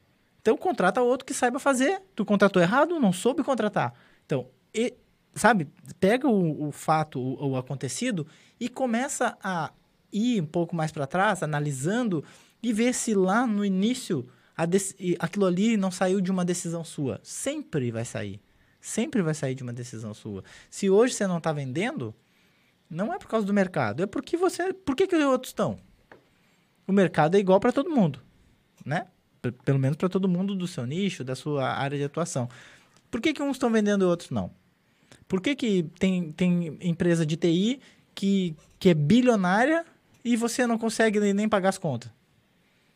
Então 0.40 0.56
contrata 0.56 1.02
outro 1.02 1.26
que 1.26 1.34
saiba 1.34 1.58
fazer. 1.58 2.00
Tu 2.14 2.24
contratou 2.24 2.62
errado, 2.62 3.00
não 3.00 3.12
soube 3.12 3.42
contratar. 3.42 3.92
Então, 4.24 4.46
e- 4.74 4.94
sabe, 5.34 5.68
pega 5.98 6.28
o, 6.28 6.68
o 6.68 6.72
fato, 6.72 7.20
o, 7.20 7.50
o 7.50 7.56
acontecido 7.56 8.26
e 8.58 8.68
começa 8.68 9.36
a 9.42 9.72
ir 10.12 10.42
um 10.42 10.46
pouco 10.46 10.74
mais 10.74 10.90
para 10.92 11.06
trás, 11.06 11.42
analisando 11.42 12.24
e 12.62 12.72
ver 12.72 12.92
se 12.94 13.14
lá 13.14 13.46
no 13.46 13.64
início 13.64 14.28
aquilo 15.18 15.46
ali 15.46 15.76
não 15.76 15.90
saiu 15.90 16.20
de 16.20 16.30
uma 16.30 16.44
decisão 16.44 16.84
sua. 16.84 17.18
Sempre 17.22 17.90
vai 17.90 18.04
sair. 18.04 18.40
Sempre 18.80 19.22
vai 19.22 19.32
sair 19.34 19.54
de 19.54 19.62
uma 19.62 19.72
decisão 19.72 20.12
sua. 20.12 20.42
Se 20.68 20.90
hoje 20.90 21.14
você 21.14 21.26
não 21.26 21.38
está 21.38 21.52
vendendo, 21.52 22.14
não 22.88 23.12
é 23.12 23.18
por 23.18 23.28
causa 23.28 23.46
do 23.46 23.54
mercado, 23.54 24.02
é 24.02 24.06
porque 24.06 24.36
você. 24.36 24.72
Por 24.72 24.94
que, 24.96 25.06
que 25.06 25.16
os 25.16 25.24
outros 25.24 25.50
estão? 25.50 25.78
O 26.86 26.92
mercado 26.92 27.36
é 27.36 27.38
igual 27.38 27.60
para 27.60 27.72
todo 27.72 27.88
mundo, 27.88 28.20
né? 28.84 29.06
P- 29.40 29.52
Pelo 29.52 29.78
menos 29.78 29.96
para 29.96 30.08
todo 30.08 30.28
mundo 30.28 30.54
do 30.54 30.66
seu 30.66 30.84
nicho, 30.86 31.22
da 31.22 31.34
sua 31.34 31.68
área 31.70 31.96
de 31.96 32.04
atuação. 32.04 32.48
Por 33.10 33.20
que, 33.20 33.32
que 33.32 33.42
uns 33.42 33.52
estão 33.56 33.70
vendendo 33.70 34.04
e 34.04 34.08
outros 34.08 34.30
não? 34.30 34.50
Por 35.28 35.40
que, 35.40 35.54
que 35.54 35.84
tem, 35.98 36.32
tem 36.32 36.78
empresa 36.80 37.24
de 37.24 37.36
TI 37.36 37.80
que, 38.14 38.56
que 38.78 38.88
é 38.88 38.94
bilionária 38.94 39.84
e 40.24 40.36
você 40.36 40.66
não 40.66 40.76
consegue 40.78 41.20
nem, 41.32 41.48
pagar 41.48 41.68
as 41.70 41.78
contas? 41.78 42.10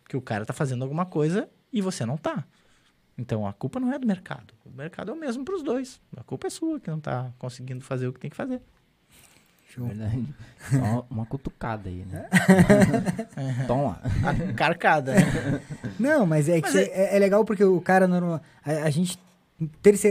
Que 0.08 0.16
o 0.16 0.20
cara 0.20 0.44
tá 0.44 0.52
fazendo 0.52 0.82
alguma 0.82 1.06
coisa 1.06 1.48
e 1.72 1.80
você 1.80 2.04
não 2.04 2.16
tá. 2.16 2.44
Então 3.16 3.46
a 3.46 3.52
culpa 3.52 3.78
não 3.78 3.92
é 3.92 3.98
do 3.98 4.06
mercado. 4.06 4.52
O 4.64 4.70
mercado 4.70 5.10
é 5.10 5.14
o 5.14 5.16
mesmo 5.16 5.44
para 5.44 5.54
os 5.54 5.62
dois. 5.62 6.00
A 6.16 6.24
culpa 6.24 6.48
é 6.48 6.50
sua 6.50 6.80
que 6.80 6.90
não 6.90 7.00
tá 7.00 7.32
conseguindo 7.38 7.84
fazer 7.84 8.08
o 8.08 8.12
que 8.12 8.20
tem 8.20 8.30
que 8.30 8.36
fazer. 8.36 8.60
Show. 9.74 9.86
Verdade. 9.86 10.24
Só 10.70 11.06
uma 11.10 11.26
cutucada 11.26 11.88
aí, 11.88 12.04
né? 12.04 12.28
Toma. 13.66 14.00
A 14.22 14.52
carcada. 14.54 15.14
né? 15.14 15.60
Não, 15.98 16.24
mas 16.24 16.48
é 16.48 16.60
que 16.60 16.68
Mas 16.68 16.72
cê- 16.72 16.90
é... 16.92 17.16
é 17.16 17.18
legal 17.18 17.44
porque 17.44 17.64
o 17.64 17.80
cara 17.80 18.06
normal. 18.06 18.40
A, 18.64 18.70
a 18.84 18.90
gente 18.90 19.18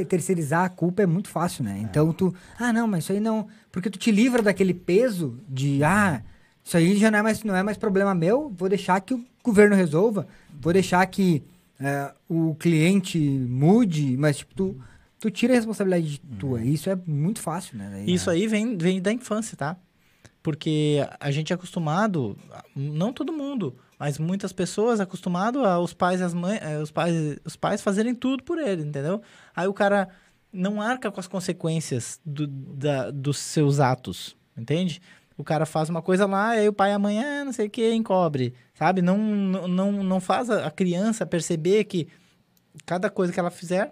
terceirizar 0.07 0.65
a 0.65 0.69
culpa 0.69 1.03
é 1.03 1.05
muito 1.05 1.29
fácil, 1.29 1.63
né? 1.63 1.79
Então 1.81 2.13
tu. 2.13 2.33
Ah, 2.57 2.71
não, 2.71 2.87
mas 2.87 3.03
isso 3.03 3.11
aí 3.11 3.19
não. 3.19 3.47
Porque 3.71 3.89
tu 3.89 3.99
te 3.99 4.11
livra 4.11 4.41
daquele 4.41 4.73
peso 4.73 5.37
de 5.47 5.83
ah, 5.83 6.23
isso 6.63 6.77
aí 6.77 6.95
já 6.95 7.11
não 7.11 7.19
é 7.19 7.21
mais, 7.21 7.43
não 7.43 7.55
é 7.55 7.63
mais 7.63 7.77
problema 7.77 8.15
meu, 8.15 8.51
vou 8.55 8.69
deixar 8.69 8.99
que 9.01 9.13
o 9.13 9.23
governo 9.43 9.75
resolva, 9.75 10.27
vou 10.61 10.71
deixar 10.71 11.05
que 11.07 11.43
é, 11.79 12.13
o 12.29 12.55
cliente 12.55 13.19
mude, 13.19 14.15
mas 14.17 14.37
tipo, 14.37 14.55
tu, 14.55 14.81
tu 15.19 15.29
tira 15.29 15.53
a 15.53 15.55
responsabilidade 15.57 16.21
tua. 16.39 16.61
E 16.61 16.73
isso 16.73 16.89
é 16.89 16.97
muito 17.05 17.41
fácil, 17.41 17.77
né? 17.77 17.89
Daí, 17.91 18.13
Isso 18.13 18.29
aí 18.29 18.47
vem, 18.47 18.77
vem 18.77 19.01
da 19.01 19.11
infância, 19.11 19.57
tá? 19.57 19.75
Porque 20.41 21.05
a 21.19 21.31
gente 21.31 21.51
é 21.51 21.55
acostumado, 21.55 22.37
não 22.75 23.11
todo 23.11 23.33
mundo, 23.33 23.75
mas 23.99 24.17
muitas 24.17 24.51
pessoas 24.53 24.99
acostumado 24.99 25.63
aos 25.65 25.93
pais 25.93 26.19
e 26.19 26.23
as 26.23 26.33
mães, 26.33 26.59
eh, 26.61 26.79
os 26.79 26.91
pais, 26.91 27.37
os 27.45 27.55
pais 27.55 27.81
fazerem 27.81 28.13
tudo 28.15 28.43
por 28.43 28.57
ele, 28.57 28.83
entendeu? 28.83 29.21
Aí 29.55 29.67
o 29.67 29.73
cara 29.73 30.09
não 30.51 30.81
arca 30.81 31.11
com 31.11 31.19
as 31.19 31.27
consequências 31.27 32.19
do- 32.25 32.47
da- 32.47 33.09
dos 33.11 33.37
seus 33.37 33.79
atos, 33.79 34.35
entende? 34.57 35.01
O 35.37 35.43
cara 35.43 35.65
faz 35.65 35.89
uma 35.89 36.01
coisa 36.01 36.25
lá, 36.27 36.49
aí 36.49 36.69
o 36.69 36.73
pai 36.73 36.91
e 36.91 36.93
a 36.93 36.99
mãe, 36.99 37.19
ah, 37.23 37.43
não 37.43 37.51
sei 37.51 37.65
o 37.67 37.69
que, 37.69 37.91
encobre, 37.93 38.53
sabe? 38.75 39.01
Não, 39.01 39.17
não, 39.17 39.91
não, 39.91 40.19
faz 40.19 40.49
a 40.49 40.69
criança 40.69 41.25
perceber 41.25 41.85
que 41.85 42.07
cada 42.85 43.09
coisa 43.09 43.33
que 43.33 43.39
ela 43.39 43.49
fizer 43.49 43.91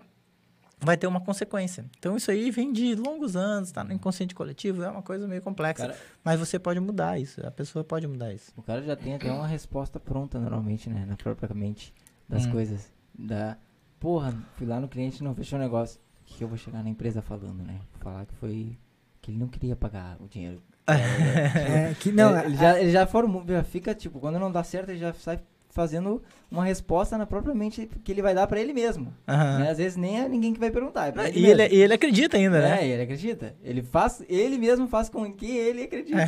vai 0.82 0.98
ter 0.98 1.08
uma 1.08 1.22
consequência. 1.22 1.86
Então 1.98 2.18
isso 2.18 2.30
aí 2.32 2.50
vem 2.52 2.74
de 2.74 2.96
longos 2.96 3.36
anos, 3.36 3.72
tá 3.72 3.84
no 3.84 3.94
inconsciente 3.94 4.34
coletivo, 4.36 4.84
é 4.84 4.90
uma 4.90 5.02
coisa 5.02 5.28
meio 5.28 5.42
complexa. 5.42 5.88
Cara- 5.88 6.00
Mas 6.24 6.40
você 6.40 6.58
pode 6.60 6.80
mudar 6.80 7.20
isso, 7.20 7.46
a 7.46 7.52
pessoa 7.52 7.84
pode 7.84 8.08
mudar 8.08 8.34
isso. 8.34 8.52
O 8.58 8.62
cara 8.62 8.82
já 8.82 8.96
tem 8.96 9.16
até 9.16 9.32
uma 9.32 9.48
resposta 9.48 10.00
pronta 10.00 10.40
normalmente, 10.40 10.90
né? 10.90 11.06
Na 11.08 11.16
própria 11.16 11.54
mente 11.54 11.94
das 12.28 12.46
Hum. 12.46 12.52
coisas. 12.52 12.92
Da. 13.18 13.58
Porra, 14.00 14.34
fui 14.56 14.66
lá 14.66 14.80
no 14.80 14.88
cliente 14.88 15.22
e 15.22 15.24
não 15.24 15.36
fechou 15.36 15.60
o 15.60 15.62
negócio. 15.62 16.00
O 16.22 16.26
que 16.26 16.36
que 16.40 16.44
eu 16.44 16.48
vou 16.48 16.58
chegar 16.58 16.82
na 16.84 16.90
empresa 16.90 17.22
falando, 17.22 17.62
né? 17.64 17.80
Falar 18.00 18.26
que 18.26 18.34
foi. 18.36 18.78
Que 19.22 19.30
ele 19.30 19.38
não 19.38 19.48
queria 19.48 19.76
pagar 19.76 20.18
o 20.20 20.28
dinheiro. 20.28 20.62
É, 20.92 21.94
que, 22.00 22.12
não, 22.12 22.36
ele, 22.38 22.48
ele 22.48 22.58
já, 22.58 22.80
ele 22.80 22.92
já 22.92 23.06
formou, 23.06 23.46
já 23.48 23.64
fica, 23.64 23.94
tipo, 23.94 24.20
quando 24.20 24.40
não 24.40 24.52
dá 24.52 24.64
certo, 24.64 24.90
ele 24.90 24.98
já 25.00 25.14
sai 25.14 25.40
fazendo 25.72 26.22
uma 26.50 26.66
resposta 26.66 27.18
na 27.18 27.26
própria 27.26 27.56
mente 27.56 27.90
que 28.04 28.12
ele 28.12 28.22
vai 28.22 28.36
dar 28.36 28.46
pra 28.46 28.60
ele 28.60 28.74
mesmo. 28.74 29.14
Aham. 29.28 29.60
Né? 29.60 29.70
Às 29.72 29.78
vezes 29.78 29.98
nem 29.98 30.20
é 30.20 30.28
ninguém 30.28 30.54
que 30.54 30.60
vai 30.60 30.70
perguntar, 30.70 31.08
é 31.08 31.12
pra 31.12 31.28
ele 31.30 31.40
E 31.40 31.46
ele, 31.46 31.56
mesmo. 31.64 31.76
e 31.76 31.82
ele 31.82 31.94
acredita 31.94 32.38
ainda, 32.38 32.60
né? 32.62 32.82
É, 32.84 32.88
ele 32.88 33.04
acredita. 33.04 33.56
Ele 33.64 33.82
faz, 33.82 34.22
ele 34.28 34.58
mesmo 34.58 34.88
faz 34.88 35.08
com 35.10 35.32
que 35.34 35.50
ele 35.50 35.84
acredite, 35.84 36.14
né? 36.16 36.28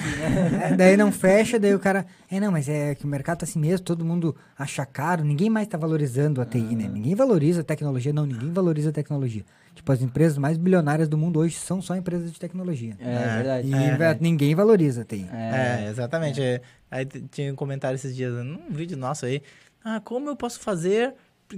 É, 0.71 0.75
daí 0.75 0.95
não 0.97 1.11
fecha, 1.11 1.59
daí 1.59 1.75
o 1.75 1.79
cara. 1.79 2.05
É, 2.31 2.39
não, 2.39 2.51
mas 2.51 2.69
é 2.69 2.95
que 2.95 3.03
o 3.05 3.07
mercado 3.07 3.39
tá 3.39 3.43
assim 3.45 3.59
mesmo, 3.59 3.85
todo 3.85 4.05
mundo 4.05 4.35
acha 4.57 4.85
caro, 4.85 5.23
ninguém 5.23 5.49
mais 5.49 5.67
tá 5.67 5.77
valorizando 5.77 6.41
a 6.41 6.45
TI, 6.45 6.75
né? 6.75 6.89
Ninguém 6.91 7.15
valoriza 7.15 7.61
a 7.61 7.63
tecnologia, 7.63 8.13
não, 8.13 8.25
ninguém 8.25 8.51
valoriza 8.51 8.89
a 8.89 8.93
tecnologia. 8.93 9.43
Tipo, 9.75 9.91
as 9.91 10.03
empresas 10.03 10.37
mais 10.37 10.55
bilionárias 10.55 11.07
do 11.09 11.17
mundo 11.17 11.39
hoje 11.39 11.55
são 11.55 11.81
só 11.81 11.95
empresas 11.95 12.31
de 12.31 12.39
tecnologia. 12.39 12.95
É, 12.99 13.11
É. 13.11 13.35
verdade. 13.37 13.67
E 13.67 13.73
É. 13.73 14.17
ninguém 14.21 14.53
valoriza 14.53 15.01
a 15.01 15.05
TI. 15.05 15.27
É, 15.33 15.87
exatamente. 15.89 16.61
Aí 16.93 17.07
tinha 17.31 17.51
um 17.51 17.55
comentário 17.55 17.95
esses 17.95 18.15
dias, 18.15 18.31
num 18.45 18.69
vídeo 18.69 18.95
nosso 18.95 19.25
aí. 19.25 19.41
Ah, 19.83 19.99
como 19.99 20.29
eu 20.29 20.35
posso 20.35 20.59
fazer 20.59 21.15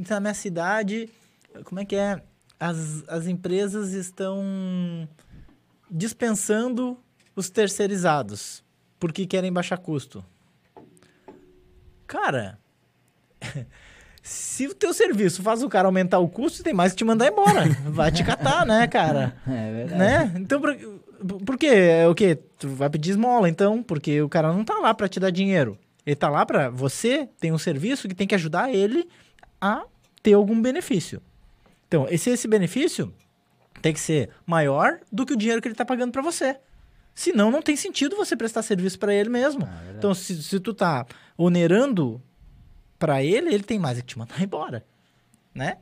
na 0.10 0.20
minha 0.20 0.34
cidade 0.34 1.10
Como 1.66 1.80
é 1.82 1.86
que 1.86 1.96
é? 1.96 2.22
As, 2.58 3.04
as 3.08 3.28
empresas 3.28 3.92
estão 3.92 4.42
dispensando 5.92 6.98
os 7.36 7.50
terceirizados 7.50 8.64
porque 8.98 9.26
querem 9.26 9.52
baixar 9.52 9.78
custo. 9.78 10.24
Cara, 12.08 12.58
se 14.24 14.68
o 14.68 14.74
teu 14.74 14.94
serviço 14.94 15.44
faz 15.44 15.62
o 15.62 15.68
cara 15.68 15.90
aumentar 15.90 16.20
o 16.20 16.30
custo, 16.30 16.64
tem 16.64 16.74
mais 16.74 16.94
que 16.94 17.00
te 17.00 17.04
mandar 17.04 17.28
embora. 17.28 17.66
Vai 17.90 18.10
te 18.10 18.24
catar, 18.24 18.66
né, 18.66 18.88
cara? 18.88 19.36
É 19.46 19.74
verdade. 19.74 20.00
né? 20.00 20.34
Então, 20.38 20.62
por, 21.28 21.58
quê? 21.58 21.68
É 21.68 22.08
o 22.08 22.16
quê? 22.16 22.36
Tu 22.58 22.68
vai 22.70 22.90
pedir 22.90 23.12
esmola, 23.12 23.50
então, 23.50 23.82
porque 23.82 24.22
o 24.22 24.30
cara 24.30 24.52
não 24.54 24.64
tá 24.64 24.76
lá 24.80 24.94
pra 24.94 25.08
te 25.08 25.20
dar 25.20 25.30
dinheiro. 25.30 25.78
Ele 26.06 26.16
tá 26.16 26.30
lá 26.30 26.46
pra 26.46 26.70
você 26.70 27.28
tem 27.40 27.52
um 27.52 27.58
serviço 27.58 28.08
que 28.08 28.16
tem 28.16 28.28
que 28.28 28.36
ajudar 28.36 28.74
ele 28.74 29.08
a 29.60 29.84
ter 30.22 30.34
algum 30.34 30.62
benefício. 30.62 31.22
Então, 31.88 32.08
esse, 32.10 32.30
esse 32.30 32.48
benefício 32.48 33.14
tem 33.82 33.94
que 33.94 34.00
ser 34.00 34.30
maior 34.46 35.00
do 35.12 35.26
que 35.26 35.34
o 35.34 35.38
dinheiro 35.38 35.62
que 35.62 35.68
ele 35.68 35.76
tá 35.76 35.86
pagando 35.86 36.12
pra 36.12 36.22
você. 36.22 36.58
Senão, 37.14 37.50
não 37.50 37.62
tem 37.62 37.76
sentido 37.76 38.16
você 38.16 38.36
prestar 38.36 38.62
serviço 38.62 39.00
pra 39.00 39.14
ele 39.14 39.30
mesmo. 39.30 39.66
Ah, 39.66 39.84
é. 39.88 39.98
Então, 39.98 40.14
se, 40.14 40.44
se 40.44 40.60
tu 40.60 40.74
tá 40.74 41.06
onerando 41.38 42.22
pra 43.00 43.24
ele, 43.24 43.54
ele 43.54 43.64
tem 43.64 43.80
mais 43.80 43.98
que 44.00 44.06
te 44.06 44.18
mandar 44.18 44.40
embora, 44.44 44.86
né? 45.54 45.78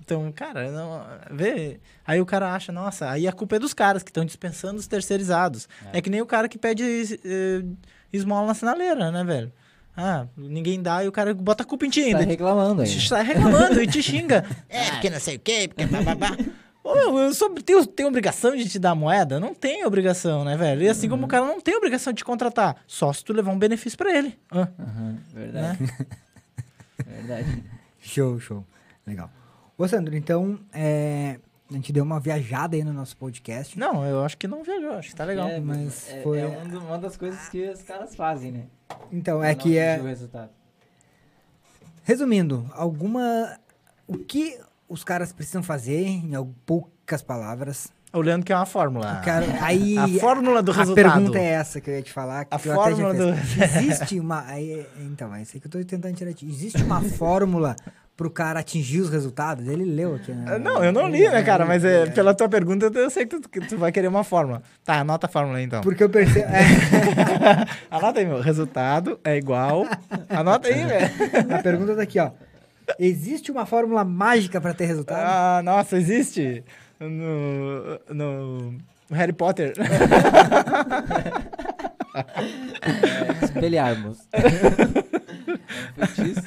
Então, 0.00 0.30
cara, 0.32 0.70
não, 0.70 1.04
vê. 1.32 1.80
Aí 2.06 2.20
o 2.20 2.26
cara 2.26 2.54
acha, 2.54 2.70
nossa, 2.70 3.10
aí 3.10 3.26
a 3.26 3.32
culpa 3.32 3.56
é 3.56 3.58
dos 3.58 3.74
caras 3.74 4.02
que 4.02 4.10
estão 4.10 4.24
dispensando 4.24 4.78
os 4.78 4.86
terceirizados. 4.86 5.68
É. 5.92 6.00
que 6.00 6.08
nem 6.10 6.20
o 6.20 6.26
cara 6.26 6.48
que 6.48 6.56
pede 6.58 6.84
eh, 7.24 7.64
esmola 8.12 8.46
na 8.46 8.54
sinaleira, 8.54 9.10
né, 9.10 9.24
velho? 9.24 9.52
Ah, 9.96 10.26
ninguém 10.36 10.80
dá 10.82 11.02
e 11.02 11.08
o 11.08 11.12
cara 11.12 11.32
bota 11.34 11.62
a 11.62 11.66
culpa 11.66 11.86
em 11.86 11.90
ti 11.90 12.02
Tá 12.02 12.06
ainda. 12.18 12.20
reclamando 12.30 12.82
aí. 12.82 13.00
Sai 13.00 13.24
reclamando 13.24 13.82
e 13.82 13.86
te 13.86 14.00
xinga. 14.02 14.44
É, 14.68 14.90
porque 14.92 15.08
não 15.10 15.18
sei 15.18 15.36
o 15.36 15.40
quê, 15.40 15.66
porque 15.68 15.86
bababá. 15.86 16.36
Ô, 16.84 16.94
meu, 16.94 17.18
eu 17.18 17.34
sou, 17.34 17.50
tenho, 17.54 17.84
tenho 17.84 18.08
obrigação 18.08 18.54
de 18.54 18.68
te 18.68 18.78
dar 18.78 18.94
moeda? 18.94 19.40
Não 19.40 19.52
tem 19.54 19.84
obrigação, 19.84 20.44
né, 20.44 20.56
velho? 20.56 20.82
E 20.82 20.88
assim 20.88 21.08
como 21.08 21.24
o 21.24 21.28
cara 21.28 21.44
não 21.46 21.60
tem 21.60 21.74
obrigação 21.74 22.12
de 22.12 22.18
te 22.18 22.24
contratar, 22.24 22.76
só 22.86 23.12
se 23.12 23.24
tu 23.24 23.32
levar 23.32 23.50
um 23.50 23.58
benefício 23.58 23.98
pra 23.98 24.16
ele. 24.16 24.38
Ah, 24.52 24.68
Aham, 24.78 25.16
verdade. 25.34 25.82
né? 25.82 25.88
Verdade. 27.04 27.64
Show, 28.00 28.38
show. 28.38 28.64
Legal. 29.06 29.30
Ô, 29.78 29.86
Sandro, 29.86 30.16
então, 30.16 30.58
é, 30.72 31.38
a 31.70 31.72
gente 31.74 31.92
deu 31.92 32.02
uma 32.02 32.18
viajada 32.18 32.76
aí 32.76 32.82
no 32.84 32.92
nosso 32.92 33.16
podcast. 33.16 33.78
Não, 33.78 34.04
eu 34.06 34.24
acho 34.24 34.36
que 34.38 34.48
não 34.48 34.62
viajou, 34.62 34.92
acho 34.92 35.10
que 35.10 35.16
tá 35.16 35.24
legal. 35.24 35.48
É, 35.48 35.60
mas 35.60 36.08
é, 36.10 36.22
foi- 36.22 36.40
é 36.40 36.46
um 36.46 36.66
do- 36.68 36.78
uma 36.80 36.98
das 36.98 37.16
coisas 37.16 37.48
que 37.48 37.68
os 37.68 37.82
caras 37.82 38.14
fazem, 38.16 38.52
né? 38.52 38.64
Então, 39.12 39.38
Pra 39.40 39.50
é 39.50 39.54
que 39.54 39.76
é... 39.76 39.98
o 40.00 40.04
resultado. 40.04 40.50
Resumindo, 42.04 42.70
alguma... 42.72 43.58
O 44.06 44.16
que 44.16 44.58
os 44.88 45.02
caras 45.02 45.32
precisam 45.32 45.62
fazer, 45.62 46.06
em 46.06 46.30
poucas 46.64 47.20
palavras? 47.22 47.92
O 48.12 48.20
Leandro 48.20 48.46
quer 48.46 48.56
uma 48.56 48.64
fórmula. 48.66 49.20
Quero- 49.22 49.46
aí, 49.60 49.98
A 49.98 50.08
fórmula 50.20 50.62
do 50.62 50.72
a 50.72 50.74
resultado. 50.74 51.12
pergunta 51.12 51.38
é 51.38 51.44
essa 51.44 51.80
que 51.80 51.90
eu 51.90 51.94
ia 51.96 52.02
te 52.02 52.12
falar. 52.12 52.44
Que 52.46 52.54
A 52.54 52.58
fórmula 52.58 53.14
fiz. 53.36 53.76
Existe 53.76 54.18
uma... 54.20 54.44
Aí, 54.46 54.86
então, 55.00 55.34
é 55.34 55.42
isso 55.42 55.52
aí 55.54 55.60
que 55.60 55.66
eu 55.66 55.70
tô 55.70 55.84
tentando 55.84 56.14
tirar. 56.14 56.30
Existe 56.42 56.82
uma 56.82 57.02
fórmula 57.02 57.76
pro 58.16 58.30
cara 58.30 58.60
atingir 58.60 59.00
os 59.00 59.10
resultados? 59.10 59.68
Ele 59.68 59.84
leu 59.84 60.14
aqui, 60.14 60.32
né? 60.32 60.44
Ah, 60.54 60.58
Não, 60.58 60.82
eu 60.82 60.90
não 60.92 61.06
li, 61.08 61.28
né, 61.28 61.42
cara? 61.42 61.66
Mas 61.66 61.84
é, 61.84 62.06
pela 62.06 62.32
tua 62.32 62.48
pergunta 62.48 62.86
eu 62.94 63.10
sei 63.10 63.26
que 63.26 63.38
tu, 63.38 63.48
que 63.50 63.60
tu 63.60 63.76
vai 63.76 63.92
querer 63.92 64.08
uma 64.08 64.24
fórmula. 64.24 64.62
Tá, 64.82 64.94
anota 65.00 65.26
a 65.26 65.28
fórmula 65.28 65.58
aí, 65.58 65.64
então. 65.64 65.82
Porque 65.82 66.02
eu 66.02 66.08
percebo... 66.08 66.46
é, 66.48 66.64
Anota 67.90 68.20
aí, 68.20 68.24
meu. 68.24 68.40
Resultado 68.40 69.20
é 69.22 69.36
igual. 69.36 69.84
Anota 70.30 70.68
aí, 70.68 70.84
velho. 70.86 71.54
a 71.54 71.58
pergunta 71.62 71.94
tá 71.94 72.02
aqui, 72.02 72.18
ó. 72.18 72.30
Existe 72.98 73.50
uma 73.50 73.66
fórmula 73.66 74.04
mágica 74.04 74.60
pra 74.60 74.72
ter 74.72 74.86
resultado? 74.86 75.18
Ah, 75.20 75.60
nossa, 75.62 75.96
existe 75.98 76.64
no, 77.00 78.14
no 78.14 78.78
Harry 79.10 79.32
Potter. 79.32 79.74
É, 82.82 83.44
espelharmos. 83.44 84.18
É 85.98 86.06
feitiço. 86.06 86.42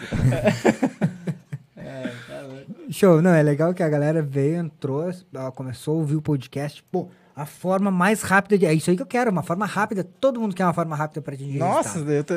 É, 1.76 2.04
tá. 2.28 2.48
Show, 2.90 3.22
não, 3.22 3.32
é 3.32 3.42
legal 3.42 3.74
que 3.74 3.84
a 3.84 3.90
galera 3.90 4.22
veio, 4.22 4.58
entrou, 4.58 5.10
ela 5.34 5.52
começou 5.52 5.96
a 5.96 5.98
ouvir 5.98 6.16
o 6.16 6.22
podcast. 6.22 6.84
Pô, 6.92 7.10
a 7.36 7.46
forma 7.46 7.90
mais 7.92 8.22
rápida 8.22 8.58
de. 8.58 8.66
É 8.66 8.74
isso 8.74 8.90
aí 8.90 8.96
que 8.96 9.02
eu 9.02 9.08
quero, 9.08 9.32
uma 9.32 9.44
forma 9.44 9.66
rápida. 9.66 10.04
Todo 10.04 10.40
mundo 10.40 10.56
quer 10.56 10.66
uma 10.66 10.74
forma 10.74 10.96
rápida 10.96 11.22
pra 11.22 11.34
atingir 11.34 11.58
Nossa, 11.58 12.00
eu 12.00 12.24
tô... 12.24 12.34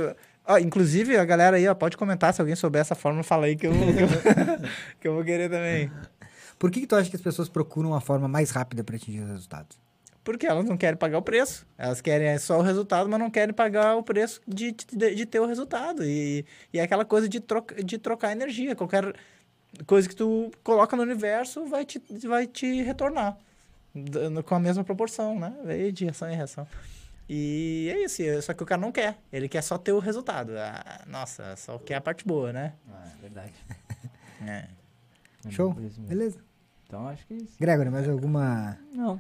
Ó, 0.47 0.59
inclusive, 0.59 1.17
a 1.17 1.25
galera 1.25 1.57
aí, 1.57 1.69
ó, 1.69 1.75
pode 1.75 1.97
comentar 1.97 2.35
se 2.35 2.41
alguém 2.41 2.57
souber 2.57 2.81
essa 2.81 2.95
fórmula, 2.97 3.23
fala 3.23 3.47
aí 3.47 3.55
que 3.55 3.67
eu, 3.67 3.73
que 3.73 4.03
eu, 4.03 4.09
que 5.01 5.09
eu 5.09 5.15
vou 5.15 5.25
querer 5.25 5.49
também. 5.49 5.91
Por 6.63 6.71
que, 6.71 6.79
que 6.83 6.87
tu 6.87 6.95
acha 6.95 7.11
que 7.11 7.17
as 7.17 7.23
pessoas 7.23 7.49
procuram 7.49 7.89
uma 7.91 8.01
forma 8.01 8.29
mais 8.29 8.53
rápida 8.53 8.85
pra 8.85 8.95
atingir 8.95 9.19
os 9.19 9.29
resultados? 9.29 9.77
Porque 10.23 10.47
elas 10.47 10.65
não 10.65 10.77
querem 10.77 10.97
pagar 10.97 11.19
o 11.19 11.23
preço. 11.23 11.67
Elas 11.77 12.01
querem 12.01 12.39
só 12.39 12.57
o 12.61 12.63
resultado, 12.63 13.09
mas 13.11 13.19
não 13.19 13.29
querem 13.29 13.53
pagar 13.53 13.97
o 13.97 14.03
preço 14.05 14.41
de, 14.47 14.71
de, 14.71 15.15
de 15.17 15.27
ter 15.27 15.41
o 15.41 15.47
resultado. 15.47 16.05
E, 16.05 16.47
e 16.73 16.79
é 16.79 16.83
aquela 16.85 17.05
coisa 17.05 17.29
de, 17.29 17.41
troca, 17.41 17.83
de 17.83 17.99
trocar 17.99 18.31
energia. 18.31 18.77
Qualquer 18.77 19.13
coisa 19.89 20.09
que 20.09 20.15
tu 20.15 20.53
coloca 20.63 20.95
no 20.97 21.03
universo 21.03 21.67
vai 21.67 21.85
te, 21.85 22.01
vai 22.29 22.47
te 22.47 22.81
retornar. 22.83 23.37
dando- 23.93 24.45
Com 24.45 24.55
a 24.55 24.61
mesma 24.61 24.85
proporção, 24.85 25.37
né? 25.41 25.53
Lei 25.65 25.91
de 25.91 26.09
ação 26.09 26.31
e 26.31 26.37
reação. 26.37 26.65
E 27.29 27.91
é 27.93 28.05
isso. 28.05 28.23
e- 28.23 28.41
Só 28.41 28.55
que 28.55 28.63
o 28.63 28.67
cara 28.67 28.81
não 28.81 28.93
quer. 28.93 29.19
Ele 29.33 29.49
quer 29.49 29.63
só 29.63 29.77
ter 29.77 29.91
o 29.91 29.99
resultado. 29.99 30.53
Ah, 30.57 31.03
nossa, 31.09 31.57
só 31.57 31.77
quer 31.81 31.97
a 31.97 32.01
parte 32.01 32.25
boa, 32.25 32.53
né? 32.53 32.75
Ah, 32.89 33.09
é 33.19 33.21
verdade. 33.21 33.53
É. 34.47 34.69
É 35.45 35.51
Show? 35.51 35.75
Beleza. 35.99 36.39
Então 36.93 37.09
acho 37.09 37.27
que 37.27 37.33
é 37.33 37.37
isso. 37.39 37.57
Gregory, 37.59 37.89
mais 37.89 38.07
alguma. 38.07 38.77
Não. 38.95 39.19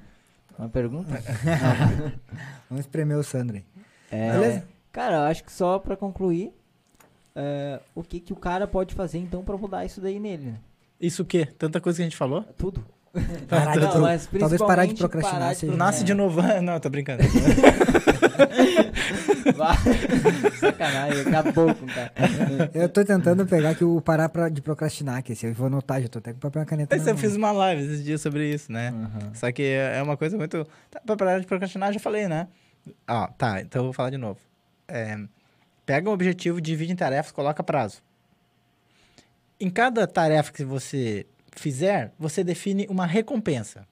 Uma 0.58 0.68
pergunta? 0.68 1.08
Vamos 2.68 2.84
espremer 2.84 3.16
o 3.16 3.24
Sandro 3.24 3.56
aí. 3.56 3.64
É, 4.10 4.32
Beleza? 4.32 4.68
Cara, 4.92 5.16
eu 5.16 5.22
acho 5.22 5.42
que 5.42 5.50
só 5.50 5.78
pra 5.78 5.96
concluir, 5.96 6.52
é, 7.34 7.80
o 7.94 8.02
que, 8.02 8.20
que 8.20 8.30
o 8.30 8.36
cara 8.36 8.66
pode 8.66 8.94
fazer 8.94 9.16
então 9.16 9.42
pra 9.42 9.56
mudar 9.56 9.86
isso 9.86 10.02
daí 10.02 10.20
nele, 10.20 10.50
né? 10.50 10.60
Isso 11.00 11.22
o 11.22 11.24
quê? 11.24 11.46
Tanta 11.46 11.80
coisa 11.80 11.96
que 11.96 12.02
a 12.02 12.04
gente 12.04 12.16
falou? 12.16 12.42
Tudo. 12.58 12.84
Parar 13.48 13.72
de 13.74 13.80
Não, 13.80 13.90
pro- 13.90 14.00
mas 14.00 14.26
Talvez 14.38 14.62
parar 14.62 14.86
de 14.86 14.94
procrastinar 14.94 15.40
parar 15.40 15.52
de 15.54 15.58
seja- 15.60 15.76
Nasce 15.76 16.00
É. 16.00 16.04
de 16.04 16.14
novo. 16.14 16.40
Não, 16.62 16.80
tô 16.80 16.88
brincando. 16.88 17.22
Vai. 19.56 19.76
Sacanagem, 20.58 21.20
acabou 21.26 21.74
com 21.74 21.86
cara. 21.86 22.12
Eu 22.74 22.88
tô 22.88 23.04
tentando 23.04 23.44
pegar 23.46 23.70
aqui 23.70 23.84
o 23.84 24.00
parar 24.00 24.28
pra, 24.28 24.48
de 24.48 24.62
procrastinar, 24.62 25.22
que 25.22 25.32
esse 25.32 25.46
eu 25.46 25.52
vou 25.54 25.66
anotar, 25.66 26.00
já 26.00 26.08
tô 26.08 26.18
até 26.18 26.32
com 26.32 26.38
papel 26.38 26.62
e 26.62 26.66
caneta. 26.66 26.96
Eu 26.96 27.16
fiz 27.16 27.36
uma 27.36 27.52
live 27.52 27.82
esses 27.82 28.02
dias 28.04 28.20
sobre 28.20 28.48
isso, 28.52 28.72
né? 28.72 28.88
Aham. 28.88 29.34
Só 29.34 29.50
que 29.52 29.62
é 29.62 30.00
uma 30.02 30.16
coisa 30.16 30.36
muito. 30.36 30.66
Tá, 30.90 31.00
pra 31.04 31.16
parar 31.16 31.38
de 31.38 31.46
procrastinar, 31.46 31.92
já 31.92 32.00
falei, 32.00 32.28
né? 32.28 32.48
Ó, 33.08 33.26
tá, 33.28 33.60
então 33.60 33.80
eu 33.80 33.84
vou 33.84 33.92
falar 33.92 34.10
de 34.10 34.16
novo. 34.18 34.38
É, 34.88 35.18
pega 35.84 36.08
um 36.08 36.12
objetivo, 36.12 36.60
divide 36.60 36.92
em 36.92 36.96
tarefas, 36.96 37.30
coloca 37.32 37.62
prazo. 37.62 38.02
Em 39.60 39.70
cada 39.70 40.06
tarefa 40.06 40.52
que 40.52 40.64
você 40.64 41.26
fizer, 41.56 42.12
você 42.18 42.42
define 42.42 42.86
uma 42.88 43.06
recompensa. 43.06 43.86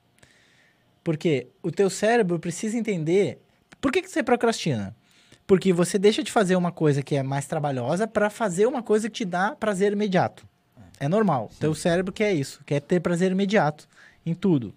Porque 1.02 1.48
o 1.62 1.70
teu 1.70 1.88
cérebro 1.88 2.38
precisa 2.38 2.76
entender 2.76 3.40
por 3.80 3.90
que, 3.90 4.02
que 4.02 4.10
você 4.10 4.22
procrastina. 4.22 4.94
Porque 5.46 5.72
você 5.72 5.98
deixa 5.98 6.22
de 6.22 6.30
fazer 6.30 6.56
uma 6.56 6.70
coisa 6.70 7.02
que 7.02 7.16
é 7.16 7.22
mais 7.22 7.46
trabalhosa 7.46 8.06
para 8.06 8.30
fazer 8.30 8.66
uma 8.66 8.82
coisa 8.82 9.08
que 9.08 9.16
te 9.18 9.24
dá 9.24 9.54
prazer 9.56 9.92
imediato. 9.92 10.46
É 10.98 11.08
normal. 11.08 11.50
Teu 11.58 11.74
cérebro 11.74 12.12
quer 12.12 12.32
isso, 12.32 12.62
quer 12.64 12.80
ter 12.80 13.00
prazer 13.00 13.32
imediato 13.32 13.88
em 14.24 14.34
tudo. 14.34 14.74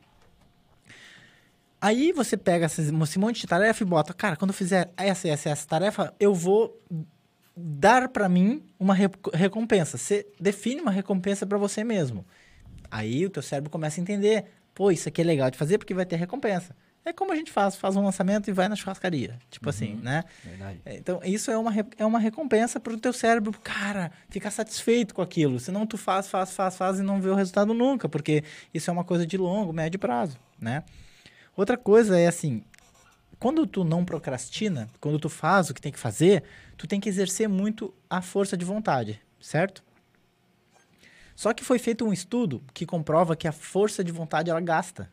Aí 1.82 2.14
você 2.14 2.38
pega 2.38 2.66
esse 2.68 3.20
monte 3.20 3.42
de 3.42 3.48
tarefa 3.48 3.84
e 3.84 3.86
bota, 3.86 4.14
cara, 4.14 4.38
quando 4.38 4.52
eu 4.52 4.56
fizer 4.56 4.90
essa, 4.96 5.28
essa, 5.28 5.50
essa 5.50 5.68
tarefa, 5.68 6.14
eu 6.18 6.34
vou 6.34 6.80
dar 7.56 8.08
pra 8.08 8.30
mim 8.30 8.64
uma 8.80 8.94
re- 8.94 9.10
recompensa. 9.34 9.98
Você 9.98 10.26
define 10.40 10.80
uma 10.80 10.92
recompensa 10.92 11.46
pra 11.46 11.58
você 11.58 11.84
mesmo. 11.84 12.26
Aí 12.94 13.26
o 13.26 13.30
teu 13.32 13.42
cérebro 13.42 13.72
começa 13.72 14.00
a 14.00 14.04
entender, 14.04 14.46
pô, 14.76 14.92
isso 14.92 15.10
aqui 15.10 15.22
é 15.22 15.24
legal 15.24 15.50
de 15.50 15.58
fazer 15.58 15.80
porque 15.80 15.96
vai 15.96 16.06
ter 16.06 16.16
recompensa. 16.16 16.76
É 17.04 17.12
como 17.12 17.34
a 17.34 17.36
gente 17.36 17.52
faz, 17.52 17.76
faz 17.76 17.96
um 17.96 18.04
lançamento 18.04 18.48
e 18.50 18.54
vai 18.54 18.70
na 18.70 18.76
churrascaria, 18.76 19.40
tipo 19.50 19.68
assim, 19.68 19.96
né? 19.96 20.24
Verdade. 20.44 20.80
É, 20.86 20.96
Então, 20.96 21.20
isso 21.24 21.50
é 21.50 21.58
uma, 21.58 21.74
é 21.98 22.06
uma 22.06 22.20
recompensa 22.20 22.80
para 22.80 22.94
o 22.94 22.98
teu 22.98 23.12
cérebro, 23.12 23.52
cara, 23.64 24.12
ficar 24.30 24.52
satisfeito 24.52 25.16
com 25.16 25.24
aquilo. 25.24 25.60
Senão 25.60 25.88
tu 25.88 25.98
faz, 25.98 26.30
faz, 26.30 26.54
faz, 26.54 26.78
faz 26.78 27.00
e 27.00 27.02
não 27.02 27.20
vê 27.20 27.30
o 27.30 27.36
resultado 27.36 27.74
nunca, 27.74 28.08
porque 28.08 28.44
isso 28.72 28.92
é 28.92 28.94
uma 28.94 29.04
coisa 29.04 29.26
de 29.26 29.38
longo, 29.38 29.74
médio 29.74 30.00
prazo, 30.00 30.38
né? 30.62 30.84
Outra 31.58 31.78
coisa 31.78 32.18
é 32.18 32.28
assim, 32.28 32.64
quando 33.40 33.66
tu 33.66 33.84
não 33.84 34.06
procrastina, 34.06 34.88
quando 35.02 35.18
tu 35.18 35.30
faz 35.30 35.72
o 35.72 35.74
que 35.74 35.82
tem 35.82 35.92
que 35.92 36.00
fazer, 36.00 36.44
tu 36.78 36.86
tem 36.86 37.00
que 37.00 37.10
exercer 37.10 37.50
muito 37.50 37.92
a 38.08 38.22
força 38.22 38.56
de 38.56 38.64
vontade, 38.64 39.20
certo? 39.42 39.84
Só 41.36 41.54
que 41.54 41.64
foi 41.64 41.80
feito 41.80 42.06
um 42.06 42.14
estudo 42.14 42.64
que 42.74 42.86
comprova 42.86 43.36
que 43.36 43.48
a 43.48 43.52
força 43.52 44.04
de 44.04 44.12
vontade 44.12 44.50
ela 44.50 44.62
gasta. 44.62 45.10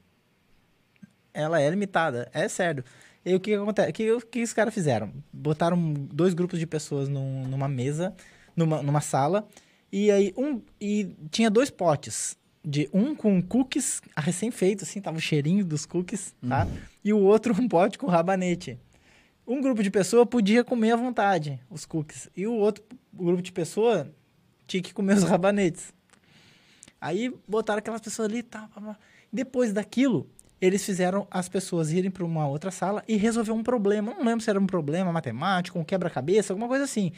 Ela 1.33 1.61
é 1.61 1.71
limitada, 1.71 2.29
é 2.35 2.49
sério. 2.49 2.85
E 3.25 3.35
o 3.35 3.41
que 3.41 3.55
acontece? 3.55 3.91
O 3.91 3.93
que, 3.93 4.13
o 4.13 4.21
que 4.21 4.43
os 4.43 4.53
caras 4.53 4.75
fizeram? 4.75 5.13
Botaram 5.33 5.93
dois 5.95 6.35
grupos 6.35 6.59
de 6.59 6.67
pessoas 6.67 7.09
num- 7.09 7.47
numa 7.47 7.69
mesa, 7.69 8.15
numa, 8.57 8.83
numa 8.83 9.01
sala, 9.01 9.47
e 9.93 10.11
aí 10.11 10.33
um 10.37 10.61
e 10.81 11.15
tinha 11.31 11.51
dois 11.51 11.71
potes. 11.71 12.37
de 12.63 12.91
um 12.93 13.15
com 13.15 13.41
cookies 13.41 14.03
recém-feito, 14.17 14.85
assim, 14.85 15.01
tava 15.01 15.17
o 15.17 15.21
cheirinho 15.21 15.65
dos 15.65 15.87
cookies, 15.87 16.35
tá? 16.47 16.67
E 17.03 17.11
o 17.11 17.19
outro 17.19 17.55
um 17.59 17.67
pote 17.67 17.97
com 17.97 18.07
rabanete. 18.07 18.79
Um 19.47 19.63
grupo 19.63 19.83
de 19.83 19.91
pessoa 19.91 20.27
podia 20.27 20.63
comer 20.63 20.91
à 20.93 20.97
vontade 20.97 21.59
os 21.71 21.87
cookies. 21.87 22.29
E 22.37 22.47
o 22.47 22.53
outro 22.53 22.85
grupo 23.13 23.41
de 23.41 23.51
pessoa 23.51 24.13
tinha 24.67 24.83
que 24.83 24.93
comer 24.93 25.17
os 25.17 25.23
rabanetes. 25.25 25.93
Aí 27.01 27.33
botaram 27.49 27.79
aquelas 27.79 28.01
pessoas 28.01 28.29
ali, 28.29 28.43
tá, 28.43 28.69
pá. 28.75 28.97
Depois 29.33 29.73
daquilo, 29.73 30.29
eles 30.61 30.85
fizeram 30.85 31.27
as 31.31 31.49
pessoas 31.49 31.91
irem 31.93 32.11
para 32.11 32.25
uma 32.25 32.47
outra 32.47 32.71
sala 32.71 33.03
e 33.09 33.17
resolver 33.17 33.53
um 33.53 33.63
problema. 33.63 34.13
Não 34.13 34.25
lembro 34.25 34.45
se 34.45 34.51
era 34.51 34.61
um 34.61 34.67
problema 34.67 35.13
matemático, 35.13 35.79
um 35.79 35.85
quebra-cabeça, 35.85 36.53
alguma 36.53 36.69
coisa 36.69 36.85
assim. 36.85 37.13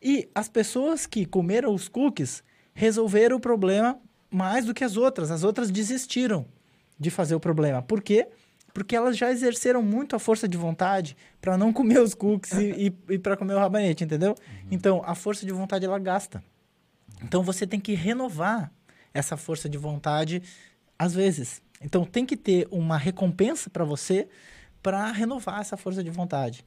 E 0.00 0.28
as 0.34 0.48
pessoas 0.48 1.06
que 1.06 1.26
comeram 1.26 1.74
os 1.74 1.88
cookies 1.88 2.44
resolveram 2.72 3.36
o 3.36 3.40
problema 3.40 3.98
mais 4.30 4.64
do 4.64 4.72
que 4.72 4.84
as 4.84 4.96
outras. 4.96 5.30
As 5.30 5.42
outras 5.42 5.70
desistiram 5.70 6.46
de 6.98 7.10
fazer 7.10 7.34
o 7.34 7.40
problema. 7.40 7.82
Por 7.82 8.00
quê? 8.00 8.28
Porque 8.72 8.94
elas 8.94 9.16
já 9.16 9.32
exerceram 9.32 9.82
muito 9.82 10.14
a 10.14 10.18
força 10.20 10.46
de 10.46 10.56
vontade 10.56 11.16
para 11.40 11.58
não 11.58 11.72
comer 11.72 12.00
os 12.00 12.14
cookies 12.14 12.52
e, 12.52 12.94
e, 13.08 13.14
e 13.14 13.18
para 13.18 13.36
comer 13.36 13.54
o 13.54 13.58
rabanete, 13.58 14.04
entendeu? 14.04 14.36
Então, 14.70 15.02
a 15.04 15.16
força 15.16 15.44
de 15.44 15.52
vontade 15.52 15.84
ela 15.84 15.98
gasta. 15.98 16.44
Então, 17.24 17.42
você 17.42 17.66
tem 17.66 17.80
que 17.80 17.94
renovar 17.94 18.70
essa 19.12 19.36
força 19.36 19.68
de 19.68 19.78
vontade 19.78 20.42
às 20.98 21.14
vezes. 21.14 21.62
Então, 21.80 22.04
tem 22.04 22.26
que 22.26 22.36
ter 22.36 22.66
uma 22.70 22.98
recompensa 22.98 23.70
para 23.70 23.84
você 23.84 24.28
para 24.82 25.10
renovar 25.12 25.60
essa 25.60 25.76
força 25.76 26.02
de 26.02 26.10
vontade. 26.10 26.64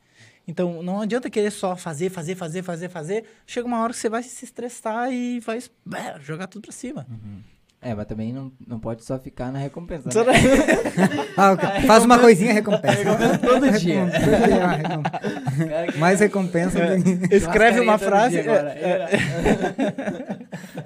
Então, 0.47 0.81
não 0.81 1.01
adianta 1.01 1.29
querer 1.29 1.51
só 1.51 1.75
fazer, 1.75 2.09
fazer, 2.09 2.35
fazer, 2.35 2.63
fazer, 2.63 2.89
fazer. 2.89 3.25
Chega 3.45 3.67
uma 3.67 3.81
hora 3.81 3.93
que 3.93 3.99
você 3.99 4.09
vai 4.09 4.23
se 4.23 4.43
estressar 4.43 5.11
e 5.11 5.39
vai 5.39 5.59
é, 5.59 6.19
jogar 6.19 6.47
tudo 6.47 6.63
para 6.63 6.71
cima. 6.71 7.05
É, 7.83 7.95
mas 7.95 8.05
também 8.05 8.31
não, 8.31 8.51
não 8.67 8.79
pode 8.79 9.03
só 9.03 9.17
ficar 9.17 9.51
na 9.51 9.57
recompensa. 9.57 10.07
Né? 10.23 10.33
Ah. 11.37 11.57
Faz 11.87 12.05
uma 12.05 12.19
coisinha, 12.19 12.53
recompensa. 12.53 12.93
Recompensa 13.03 13.37
todo 13.39 13.71
dia. 13.79 14.03
Recompensa, 14.05 15.91
uma 15.91 15.97
Mais 15.97 16.19
recompensa 16.19 16.79
do 16.79 17.03
que... 17.29 17.35
Escreve 17.35 17.79
uma 17.79 17.97
frase. 17.97 18.37
é, 18.37 18.43
é, 18.43 19.09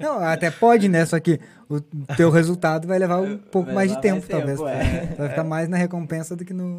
Não, 0.00 0.18
até 0.24 0.50
pode, 0.50 0.88
né? 0.88 1.04
Só 1.04 1.18
que 1.20 1.38
o 1.68 1.80
teu 2.16 2.30
resultado 2.30 2.88
vai 2.88 2.98
levar 2.98 3.20
um 3.20 3.36
pouco 3.36 3.66
Vai 3.66 3.74
mais 3.74 3.90
de 3.94 4.00
tempo, 4.00 4.14
mais 4.16 4.46
tempo, 4.46 4.56
talvez. 4.56 4.60
é. 4.86 5.14
Vai 5.18 5.28
ficar 5.28 5.44
mais 5.44 5.68
na 5.68 5.76
recompensa 5.76 6.34
do 6.36 6.44
que 6.44 6.54
no. 6.54 6.78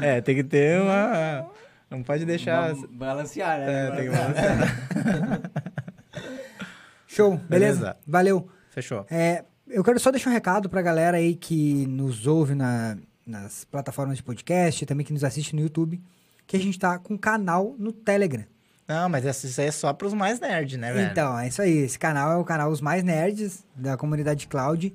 É, 0.00 0.20
tem 0.20 0.34
que 0.34 0.44
ter 0.44 0.80
uma. 0.82 1.46
Não 1.88 2.02
pode 2.02 2.24
deixar. 2.26 2.74
Ba- 2.74 2.86
Balancear, 2.90 3.58
né? 3.60 3.86
É, 3.86 3.90
tem 3.92 4.10
que 4.10 4.16
balancear. 4.16 5.40
Show, 7.06 7.36
beleza? 7.48 7.48
Beleza. 7.48 7.96
Valeu. 8.06 8.48
Fechou. 8.70 9.04
É, 9.10 9.44
eu 9.68 9.84
quero 9.84 10.00
só 10.00 10.10
deixar 10.10 10.30
um 10.30 10.32
recado 10.32 10.68
pra 10.70 10.80
galera 10.80 11.16
aí 11.18 11.34
que 11.36 11.86
nos 11.86 12.26
ouve 12.26 12.54
na- 12.54 12.96
nas 13.26 13.64
plataformas 13.64 14.16
de 14.16 14.22
podcast, 14.22 14.84
também 14.86 15.04
que 15.04 15.12
nos 15.12 15.22
assiste 15.22 15.54
no 15.54 15.60
YouTube, 15.62 16.00
que 16.46 16.56
a 16.56 16.60
gente 16.60 16.78
tá 16.78 16.98
com 16.98 17.14
um 17.14 17.18
canal 17.18 17.76
no 17.78 17.92
Telegram. 17.92 18.44
Não, 18.88 19.08
mas 19.08 19.24
isso 19.44 19.60
aí 19.60 19.68
é 19.68 19.70
só 19.70 19.92
pros 19.92 20.12
mais 20.12 20.40
nerds, 20.40 20.76
né, 20.78 20.92
velho? 20.92 21.10
Então, 21.12 21.38
é 21.38 21.46
isso 21.46 21.62
aí. 21.62 21.76
Esse 21.78 21.96
canal 21.98 22.32
é 22.32 22.36
o 22.36 22.44
canal 22.44 22.72
Os 22.72 22.80
Mais 22.80 23.04
Nerds, 23.04 23.64
da 23.76 23.96
comunidade 23.96 24.48
Cloud, 24.48 24.92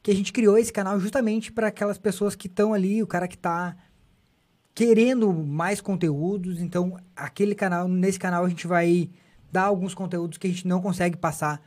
que 0.00 0.12
a 0.12 0.14
gente 0.14 0.32
criou 0.32 0.56
esse 0.56 0.72
canal 0.72 1.00
justamente 1.00 1.50
para 1.50 1.66
aquelas 1.66 1.98
pessoas 1.98 2.36
que 2.36 2.46
estão 2.46 2.72
ali, 2.72 3.02
o 3.02 3.06
cara 3.06 3.26
que 3.26 3.36
tá 3.36 3.74
querendo 4.74 5.32
mais 5.32 5.80
conteúdos. 5.80 6.60
Então, 6.60 6.96
aquele 7.16 7.54
canal, 7.54 7.88
nesse 7.88 8.18
canal 8.18 8.44
a 8.44 8.48
gente 8.48 8.66
vai 8.66 9.10
dar 9.50 9.62
alguns 9.64 9.94
conteúdos 9.94 10.38
que 10.38 10.46
a 10.46 10.50
gente 10.50 10.66
não 10.66 10.80
consegue 10.80 11.16
passar 11.16 11.60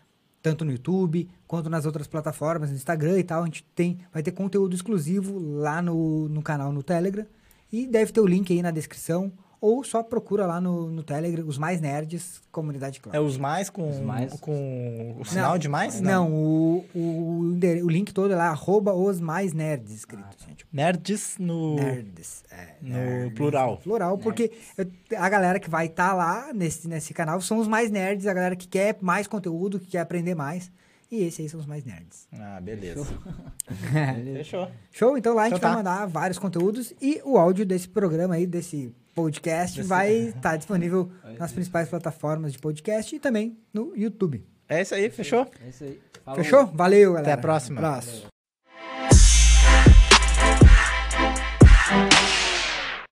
tanto 0.45 0.63
no 0.63 0.71
YouTube 0.71 1.27
quanto 1.47 1.71
nas 1.71 1.88
outras 1.88 2.05
plataformas, 2.05 2.69
no 2.69 2.75
Instagram 2.75 3.17
e 3.17 3.23
tal. 3.23 3.41
A 3.41 3.45
gente 3.45 3.63
tem, 3.73 3.97
vai 4.13 4.21
ter 4.21 4.29
conteúdo 4.29 4.75
exclusivo 4.75 5.39
lá 5.39 5.81
no, 5.81 6.29
no 6.29 6.43
canal 6.43 6.71
no 6.71 6.84
Telegram. 6.84 7.25
E 7.73 7.88
deve 7.88 8.12
ter 8.12 8.21
o 8.21 8.27
link 8.27 8.53
aí 8.53 8.62
na 8.62 8.69
descrição. 8.69 9.31
Ou 9.65 9.84
só 9.84 10.04
procura 10.04 10.45
lá 10.45 10.62
no, 10.62 10.89
no 10.91 11.01
Telegram, 11.01 11.43
os 11.47 11.58
mais 11.58 11.82
nerds, 11.82 12.41
comunidade 12.51 12.99
Cloud. 12.99 13.17
É 13.17 13.19
os 13.19 13.36
mais 13.38 13.69
com, 13.69 13.89
Os 13.89 13.99
mais? 13.99 14.34
com 14.39 15.15
o 15.19 15.25
sinal 15.25 15.58
de 15.58 15.67
mais? 15.67 15.99
Não, 15.99 16.32
o, 16.32 16.86
o, 16.93 17.51
endere- 17.56 17.82
o 17.82 17.89
link 17.89 18.13
todo 18.13 18.32
é 18.32 18.36
lá, 18.36 18.49
arroba 18.49 18.93
os 18.93 19.19
mais 19.19 19.54
nerds 19.54 19.91
escrito. 19.93 20.23
assim, 20.39 20.54
tipo, 20.54 20.69
Nerds 20.75 21.38
no. 21.39 21.75
nerds. 21.78 22.43
É, 22.51 22.75
no 22.82 22.89
nerds, 22.93 23.34
plural. 23.34 23.78
Plural, 23.78 24.17
porque 24.19 24.51
eu- 24.78 24.86
a 25.17 25.28
galera 25.30 25.60
que 25.60 25.69
vai 25.69 25.88
estar 25.88 26.13
lá 26.13 26.51
nesse, 26.54 26.88
nesse 26.88 27.13
canal 27.13 27.41
são 27.41 27.58
os 27.58 27.67
mais 27.67 27.89
nerds, 27.89 28.28
a 28.28 28.34
galera 28.34 28.56
que 28.56 28.67
quer 28.67 28.97
mais 29.01 29.25
conteúdo, 29.25 29.80
que 29.80 29.88
quer 29.88 29.99
aprender 30.01 30.36
mais. 30.36 30.71
E 31.12 31.23
esses 31.23 31.39
aí 31.39 31.49
são 31.49 31.60
os 31.60 31.65
mais 31.65 31.84
nerds. 31.86 32.28
Ah, 32.34 32.60
beleza. 32.62 33.06
Beleza. 34.13 34.38
Fechou. 34.38 34.67
Show? 34.91 35.17
Então 35.17 35.34
lá 35.34 35.43
a 35.43 35.49
gente 35.49 35.58
Então 35.58 35.69
vai 35.73 35.84
tá. 35.84 35.91
mandar 35.99 36.06
vários 36.08 36.38
conteúdos 36.39 36.93
e 37.01 37.21
o 37.23 37.38
áudio 37.38 37.65
desse 37.65 37.88
programa 37.88 38.36
aí, 38.36 38.45
desse 38.45 38.93
podcast, 39.15 39.78
Desse- 39.78 39.88
vai 39.89 40.12
estar 40.13 40.58
disponível 40.58 41.10
Vai 41.23 41.38
nas 41.38 41.51
principais 41.54 41.88
plataformas 41.89 42.51
de 42.51 42.60
podcast 42.60 43.15
e 43.15 43.19
também 43.19 43.58
no 43.73 43.93
YouTube. 43.95 44.45
É 44.69 44.82
isso 44.82 44.93
aí, 44.93 45.10
fechou? 45.10 45.47
É 45.65 45.69
isso 45.69 45.84
aí. 45.86 45.99
Falou. 46.23 46.43
Fechou? 46.43 46.65
Valeu, 46.67 47.13
galera. 47.13 47.21
Até 47.21 47.39
a 47.39 47.41
próxima. 47.41 47.80
Abraço. 47.80 48.35